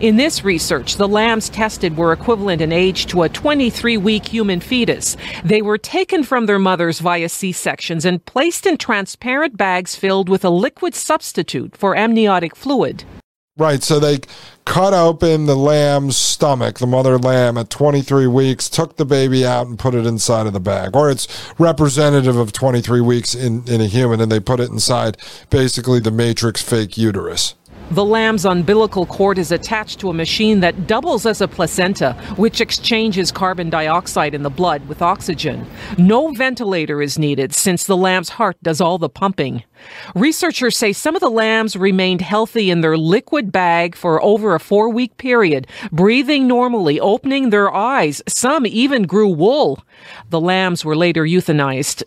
In 0.00 0.16
this 0.16 0.44
research, 0.44 0.96
the 0.96 1.08
lambs 1.08 1.48
tested 1.48 1.96
were 1.96 2.12
equivalent 2.12 2.60
in 2.60 2.70
age 2.70 3.06
to 3.06 3.22
a 3.22 3.28
23 3.28 3.96
week 3.96 4.26
human 4.26 4.60
fetus. 4.60 5.16
They 5.42 5.60
were 5.60 5.78
taken 5.78 6.22
from 6.22 6.46
their 6.46 6.58
mothers 6.58 7.00
via 7.00 7.28
C 7.28 7.50
sections 7.50 8.04
and 8.04 8.24
placed 8.24 8.66
in 8.66 8.76
transparent 8.76 9.56
bags 9.56 9.96
filled 9.96 10.28
with 10.28 10.44
a 10.44 10.50
liquid 10.50 10.94
substitute 10.94 11.76
for 11.76 11.96
amniotic 11.96 12.54
fluid. 12.54 13.04
Right, 13.58 13.82
so 13.82 13.98
they 13.98 14.20
cut 14.64 14.94
open 14.94 15.46
the 15.46 15.56
lamb's 15.56 16.16
stomach, 16.16 16.78
the 16.78 16.86
mother 16.86 17.18
lamb 17.18 17.58
at 17.58 17.70
23 17.70 18.28
weeks, 18.28 18.68
took 18.68 18.96
the 18.96 19.04
baby 19.04 19.44
out 19.44 19.66
and 19.66 19.76
put 19.76 19.96
it 19.96 20.06
inside 20.06 20.46
of 20.46 20.52
the 20.52 20.60
bag. 20.60 20.94
Or 20.94 21.10
it's 21.10 21.26
representative 21.58 22.36
of 22.36 22.52
23 22.52 23.00
weeks 23.00 23.34
in, 23.34 23.64
in 23.66 23.80
a 23.80 23.86
human, 23.86 24.20
and 24.20 24.30
they 24.30 24.38
put 24.38 24.60
it 24.60 24.70
inside 24.70 25.16
basically 25.50 25.98
the 25.98 26.12
matrix 26.12 26.62
fake 26.62 26.96
uterus. 26.96 27.56
The 27.90 28.04
lamb's 28.04 28.44
umbilical 28.44 29.06
cord 29.06 29.38
is 29.38 29.50
attached 29.50 29.98
to 30.00 30.10
a 30.10 30.14
machine 30.14 30.60
that 30.60 30.86
doubles 30.86 31.26
as 31.26 31.40
a 31.40 31.48
placenta, 31.48 32.12
which 32.36 32.60
exchanges 32.60 33.32
carbon 33.32 33.70
dioxide 33.70 34.34
in 34.34 34.42
the 34.42 34.50
blood 34.50 34.86
with 34.86 35.00
oxygen. 35.00 35.66
No 35.96 36.30
ventilator 36.30 37.00
is 37.00 37.18
needed 37.18 37.54
since 37.54 37.84
the 37.84 37.96
lamb's 37.96 38.28
heart 38.28 38.58
does 38.62 38.82
all 38.82 38.98
the 38.98 39.08
pumping. 39.08 39.64
Researchers 40.14 40.76
say 40.76 40.92
some 40.92 41.14
of 41.14 41.20
the 41.20 41.30
lambs 41.30 41.76
remained 41.76 42.20
healthy 42.20 42.70
in 42.70 42.80
their 42.80 42.96
liquid 42.96 43.52
bag 43.52 43.94
for 43.94 44.22
over 44.22 44.54
a 44.54 44.60
four 44.60 44.88
week 44.88 45.16
period, 45.16 45.66
breathing 45.92 46.46
normally, 46.46 46.98
opening 47.00 47.50
their 47.50 47.72
eyes. 47.72 48.22
Some 48.28 48.66
even 48.66 49.02
grew 49.04 49.28
wool. 49.28 49.84
The 50.30 50.40
lambs 50.40 50.84
were 50.84 50.96
later 50.96 51.24
euthanized. 51.24 52.02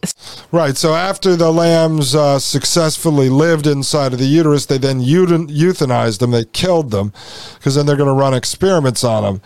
Right. 0.51 0.77
So 0.77 0.93
after 0.93 1.35
the 1.35 1.51
lambs 1.51 2.15
uh, 2.15 2.39
successfully 2.39 3.29
lived 3.29 3.67
inside 3.67 4.13
of 4.13 4.19
the 4.19 4.25
uterus, 4.25 4.65
they 4.65 4.77
then 4.77 5.01
euthanized 5.01 6.19
them. 6.19 6.31
They 6.31 6.45
killed 6.45 6.91
them 6.91 7.13
because 7.55 7.75
then 7.75 7.85
they're 7.85 7.97
going 7.97 8.07
to 8.07 8.13
run 8.13 8.33
experiments 8.33 9.03
on 9.03 9.23
them. 9.23 9.41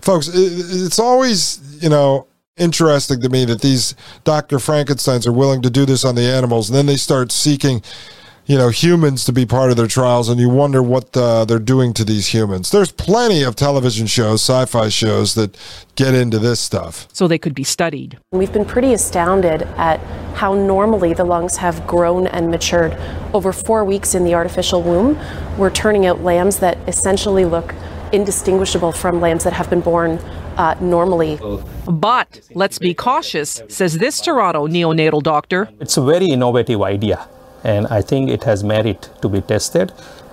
Folks, 0.00 0.30
it's 0.32 0.98
always, 0.98 1.60
you 1.82 1.90
know, 1.90 2.26
interesting 2.60 3.20
to 3.22 3.28
me 3.28 3.44
that 3.46 3.62
these 3.62 3.94
Dr. 4.22 4.58
Frankensteins 4.58 5.26
are 5.26 5.32
willing 5.32 5.62
to 5.62 5.70
do 5.70 5.84
this 5.84 6.04
on 6.04 6.14
the 6.14 6.22
animals, 6.22 6.68
and 6.68 6.76
then 6.76 6.86
they 6.86 6.96
start 6.96 7.32
seeking, 7.32 7.82
you 8.46 8.58
know, 8.58 8.68
humans 8.68 9.24
to 9.24 9.32
be 9.32 9.46
part 9.46 9.70
of 9.70 9.76
their 9.76 9.86
trials, 9.86 10.28
and 10.28 10.38
you 10.38 10.48
wonder 10.48 10.82
what 10.82 11.16
uh, 11.16 11.44
they're 11.44 11.58
doing 11.58 11.94
to 11.94 12.04
these 12.04 12.28
humans. 12.28 12.70
There's 12.70 12.92
plenty 12.92 13.42
of 13.42 13.56
television 13.56 14.06
shows, 14.06 14.42
sci-fi 14.42 14.88
shows 14.90 15.34
that 15.34 15.56
get 15.96 16.14
into 16.14 16.38
this 16.38 16.60
stuff. 16.60 17.08
So 17.12 17.26
they 17.26 17.38
could 17.38 17.54
be 17.54 17.64
studied. 17.64 18.18
We've 18.32 18.52
been 18.52 18.66
pretty 18.66 18.92
astounded 18.92 19.62
at 19.76 19.98
how 20.36 20.54
normally 20.54 21.14
the 21.14 21.24
lungs 21.24 21.56
have 21.56 21.86
grown 21.86 22.26
and 22.26 22.50
matured. 22.50 22.96
Over 23.32 23.52
four 23.52 23.84
weeks 23.84 24.14
in 24.14 24.24
the 24.24 24.34
artificial 24.34 24.82
womb, 24.82 25.18
we're 25.58 25.70
turning 25.70 26.06
out 26.06 26.22
lambs 26.22 26.58
that 26.58 26.76
essentially 26.86 27.44
look 27.44 27.74
indistinguishable 28.12 28.92
from 28.92 29.20
lambs 29.20 29.44
that 29.44 29.52
have 29.52 29.70
been 29.70 29.80
born 29.80 30.18
uh, 30.60 30.74
normally. 30.80 31.38
But 31.86 32.28
let's 32.54 32.78
be 32.78 32.92
cautious, 32.94 33.62
says 33.68 33.98
this 33.98 34.20
Toronto 34.20 34.66
neonatal 34.68 35.22
doctor. 35.22 35.68
It's 35.80 35.96
a 35.96 36.04
very 36.12 36.26
innovative 36.26 36.82
idea, 36.82 37.18
and 37.64 37.86
I 37.98 38.02
think 38.02 38.30
it 38.30 38.44
has 38.44 38.62
merit 38.62 39.10
to 39.22 39.28
be 39.28 39.40
tested, 39.40 39.92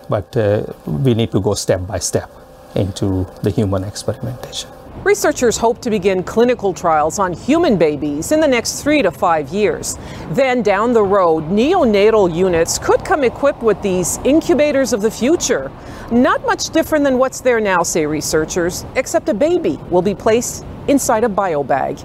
but 0.09 0.35
uh, 0.35 0.63
we 0.85 1.13
need 1.13 1.31
to 1.31 1.39
go 1.39 1.53
step 1.55 1.81
by 1.87 1.99
step 1.99 2.29
into 2.75 3.25
the 3.43 3.49
human 3.49 3.83
experimentation. 3.83 4.69
Researchers 5.03 5.57
hope 5.57 5.79
to 5.81 5.89
begin 5.89 6.23
clinical 6.23 6.73
trials 6.73 7.19
on 7.19 7.31
human 7.31 7.77
babies 7.77 8.31
in 8.31 8.41
the 8.41 8.47
next 8.47 8.81
three 8.81 9.01
to 9.01 9.11
five 9.11 9.49
years. 9.49 9.97
Then 10.31 10.61
down 10.63 10.91
the 10.91 11.03
road, 11.03 11.43
neonatal 11.49 12.35
units 12.35 12.77
could 12.77 13.05
come 13.05 13.23
equipped 13.23 13.61
with 13.61 13.81
these 13.81 14.17
incubators 14.25 14.93
of 14.93 15.01
the 15.01 15.11
future. 15.11 15.71
Not 16.11 16.45
much 16.45 16.71
different 16.71 17.05
than 17.05 17.17
what's 17.17 17.41
there 17.41 17.61
now, 17.61 17.83
say 17.83 18.05
researchers, 18.05 18.85
except 18.95 19.29
a 19.29 19.33
baby 19.33 19.79
will 19.89 20.01
be 20.01 20.15
placed 20.15 20.65
inside 20.87 21.23
a 21.23 21.29
bio 21.29 21.63
bag. 21.63 21.99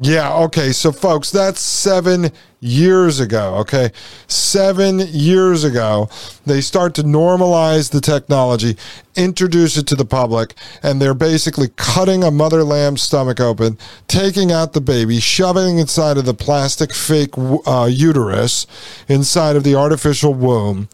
Yeah, 0.00 0.34
okay. 0.44 0.72
So, 0.72 0.90
folks, 0.90 1.30
that's 1.30 1.60
seven 1.60 2.30
years 2.60 3.20
ago. 3.20 3.56
Okay. 3.56 3.90
Seven 4.26 5.00
years 5.00 5.64
ago, 5.64 6.08
they 6.46 6.62
start 6.62 6.94
to 6.94 7.02
normalize 7.02 7.90
the 7.90 8.00
technology, 8.00 8.78
introduce 9.16 9.76
it 9.76 9.86
to 9.88 9.94
the 9.94 10.06
public, 10.06 10.54
and 10.82 11.00
they're 11.00 11.12
basically 11.12 11.68
cutting 11.76 12.24
a 12.24 12.30
mother 12.30 12.64
lamb's 12.64 13.02
stomach 13.02 13.38
open, 13.38 13.76
taking 14.08 14.50
out 14.50 14.72
the 14.72 14.80
baby, 14.80 15.20
shoving 15.20 15.78
inside 15.78 16.16
of 16.16 16.24
the 16.24 16.34
plastic 16.34 16.94
fake 16.94 17.34
uh, 17.36 17.88
uterus 17.90 18.66
inside 19.08 19.56
of 19.56 19.64
the 19.64 19.74
artificial 19.74 20.32
womb 20.32 20.88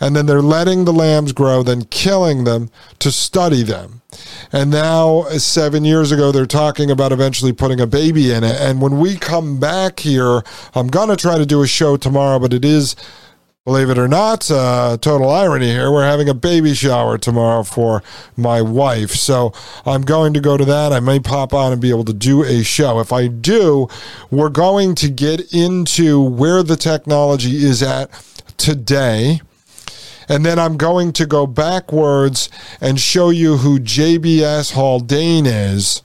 and 0.00 0.16
then 0.16 0.26
they're 0.26 0.42
letting 0.42 0.84
the 0.84 0.92
lambs 0.92 1.32
grow, 1.32 1.62
then 1.62 1.84
killing 1.84 2.44
them 2.44 2.70
to 2.98 3.12
study 3.12 3.62
them. 3.62 4.02
And 4.50 4.70
now, 4.70 5.24
seven 5.38 5.84
years 5.84 6.10
ago, 6.10 6.32
they're 6.32 6.46
talking 6.46 6.90
about 6.90 7.12
eventually 7.12 7.52
putting 7.52 7.80
a 7.80 7.86
baby 7.86 8.32
in 8.32 8.42
it. 8.42 8.60
And 8.60 8.80
when 8.80 8.98
we 8.98 9.16
come 9.16 9.60
back 9.60 10.00
here, 10.00 10.42
I'm 10.74 10.88
going 10.88 11.10
to 11.10 11.16
try 11.16 11.38
to 11.38 11.46
do 11.46 11.62
a 11.62 11.66
show 11.66 11.96
tomorrow, 11.96 12.38
but 12.38 12.52
it 12.52 12.64
is 12.64 12.96
believe 13.66 13.90
it 13.90 13.98
or 13.98 14.08
not, 14.08 14.50
uh, 14.50 14.96
total 15.00 15.30
irony 15.30 15.66
here. 15.66 15.92
We're 15.92 16.08
having 16.08 16.28
a 16.28 16.34
baby 16.34 16.74
shower 16.74 17.18
tomorrow 17.18 17.62
for 17.62 18.02
my 18.36 18.62
wife. 18.62 19.10
So 19.10 19.52
I'm 19.84 20.02
going 20.02 20.32
to 20.32 20.40
go 20.40 20.56
to 20.56 20.64
that. 20.64 20.92
I 20.92 21.00
may 21.00 21.20
pop 21.20 21.52
on 21.52 21.70
and 21.70 21.80
be 21.80 21.90
able 21.90 22.06
to 22.06 22.14
do 22.14 22.42
a 22.42 22.64
show. 22.64 23.00
If 23.00 23.12
I 23.12 23.28
do, 23.28 23.86
we're 24.30 24.48
going 24.48 24.94
to 24.96 25.08
get 25.10 25.52
into 25.52 26.20
where 26.20 26.62
the 26.62 26.74
technology 26.74 27.62
is 27.64 27.82
at 27.82 28.10
today 28.56 29.40
and 30.30 30.46
then 30.46 30.60
I'm 30.60 30.76
going 30.76 31.12
to 31.14 31.26
go 31.26 31.44
backwards 31.44 32.48
and 32.80 33.00
show 33.00 33.30
you 33.30 33.56
who 33.56 33.80
JBS 33.80 34.72
Haldane 34.72 35.44
is. 35.44 36.02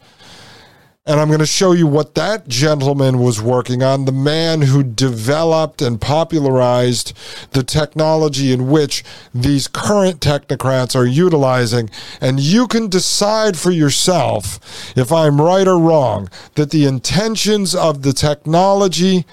And 1.05 1.19
I'm 1.19 1.27
going 1.27 1.39
to 1.41 1.45
show 1.45 1.73
you 1.73 1.85
what 1.85 2.15
that 2.15 2.47
gentleman 2.47 3.19
was 3.19 3.39
working 3.39 3.83
on, 3.83 4.05
the 4.05 4.11
man 4.11 4.63
who 4.63 4.81
developed 4.81 5.79
and 5.79 6.01
popularized 6.01 7.15
the 7.51 7.61
technology 7.61 8.51
in 8.51 8.71
which 8.71 9.03
these 9.31 9.67
current 9.67 10.21
technocrats 10.21 10.95
are 10.95 11.05
utilizing. 11.05 11.91
And 12.19 12.39
you 12.39 12.65
can 12.65 12.89
decide 12.89 13.55
for 13.55 13.69
yourself 13.69 14.97
if 14.97 15.11
I'm 15.11 15.39
right 15.39 15.67
or 15.67 15.77
wrong 15.77 16.31
that 16.55 16.71
the 16.71 16.87
intentions 16.87 17.75
of 17.75 18.01
the 18.01 18.13
technology 18.13 19.27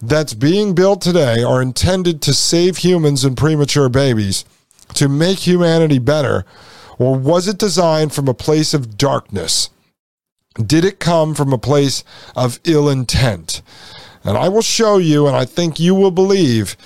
that's 0.00 0.34
being 0.34 0.74
built 0.74 1.00
today 1.00 1.42
are 1.42 1.62
intended 1.62 2.20
to 2.22 2.34
save 2.34 2.78
humans 2.78 3.24
and 3.24 3.36
premature 3.36 3.88
babies, 3.88 4.44
to 4.94 5.08
make 5.08 5.40
humanity 5.40 5.98
better, 5.98 6.44
or 6.98 7.16
was 7.16 7.48
it 7.48 7.58
designed 7.58 8.12
from 8.12 8.28
a 8.28 8.34
place 8.34 8.74
of 8.74 8.96
darkness? 8.96 9.70
Did 10.54 10.84
it 10.84 11.00
come 11.00 11.34
from 11.34 11.52
a 11.52 11.58
place 11.58 12.04
of 12.34 12.60
ill 12.64 12.88
intent? 12.88 13.62
And 14.24 14.36
I 14.36 14.48
will 14.48 14.62
show 14.62 14.98
you, 14.98 15.26
and 15.26 15.36
I 15.36 15.44
think 15.44 15.78
you 15.78 15.94
will 15.94 16.10
believe, 16.10 16.76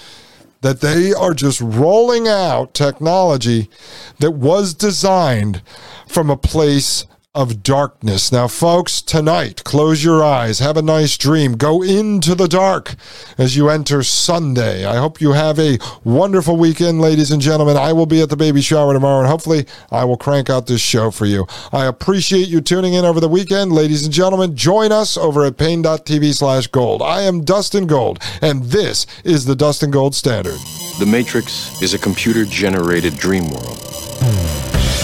that 0.61 0.81
they 0.81 1.13
are 1.13 1.33
just 1.33 1.61
rolling 1.61 2.29
out 2.29 2.75
technology 2.75 3.71
that 4.19 4.33
was 4.33 4.75
designed 4.75 5.63
from 6.07 6.29
a 6.29 6.37
place 6.37 7.07
of 7.33 7.63
darkness. 7.63 8.33
Now, 8.33 8.49
folks, 8.49 9.01
tonight, 9.01 9.63
close 9.63 10.03
your 10.03 10.25
eyes, 10.25 10.59
have 10.59 10.77
a 10.77 10.83
nice 10.83 11.17
dream, 11.17 11.53
go 11.53 11.81
into 11.81 12.35
the 12.35 12.49
dark 12.49 12.97
as 13.39 13.57
you 13.57 13.69
enter 13.69 14.03
Sunday. 14.03 14.85
I 14.85 14.97
hope 14.97 15.21
you 15.21 15.31
have 15.33 15.59
a 15.61 15.79
wonderful 16.03 16.57
weekend, 16.57 17.01
ladies 17.01 17.31
and 17.31 17.41
gentlemen. 17.41 17.77
I 17.77 17.93
will 17.93 18.07
be 18.07 18.21
at 18.21 18.31
the 18.31 18.37
baby 18.37 18.61
shower 18.61 18.93
tomorrow, 18.93 19.21
and 19.21 19.29
hopefully, 19.29 19.67
I 19.93 20.05
will 20.05 20.17
crank 20.17 20.51
out 20.51 20.67
this 20.67 20.81
show 20.81 21.13
for 21.13 21.25
you. 21.25 21.47
I 21.73 21.87
appreciate 21.87 22.49
you 22.49 22.61
tuning 22.61 22.95
in 22.95 23.05
over 23.05 23.21
the 23.21 23.29
weekend, 23.29 23.73
ladies 23.73 24.05
and 24.05 24.13
gentlemen. 24.13 24.57
Join 24.57 24.91
us 24.91 25.17
over 25.17 25.45
at 25.45 25.57
Paine.tv 25.57 26.35
slash 26.35 26.67
gold. 26.67 27.01
I 27.01 27.23
am 27.23 27.45
Dustin 27.45 27.87
Gold, 27.87 28.19
and 28.43 28.65
this 28.65 29.07
is 29.23 29.45
the 29.45 29.55
Dustin 29.55 29.93
Gold 29.93 30.17
Standard. 30.17 30.59
The 30.99 31.07
Matrix 31.07 31.81
is 31.81 31.95
a 31.95 31.99
computer 31.99 32.45
generated 32.45 33.15
dream 33.17 33.51
world 33.51 33.79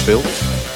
built 0.05 0.56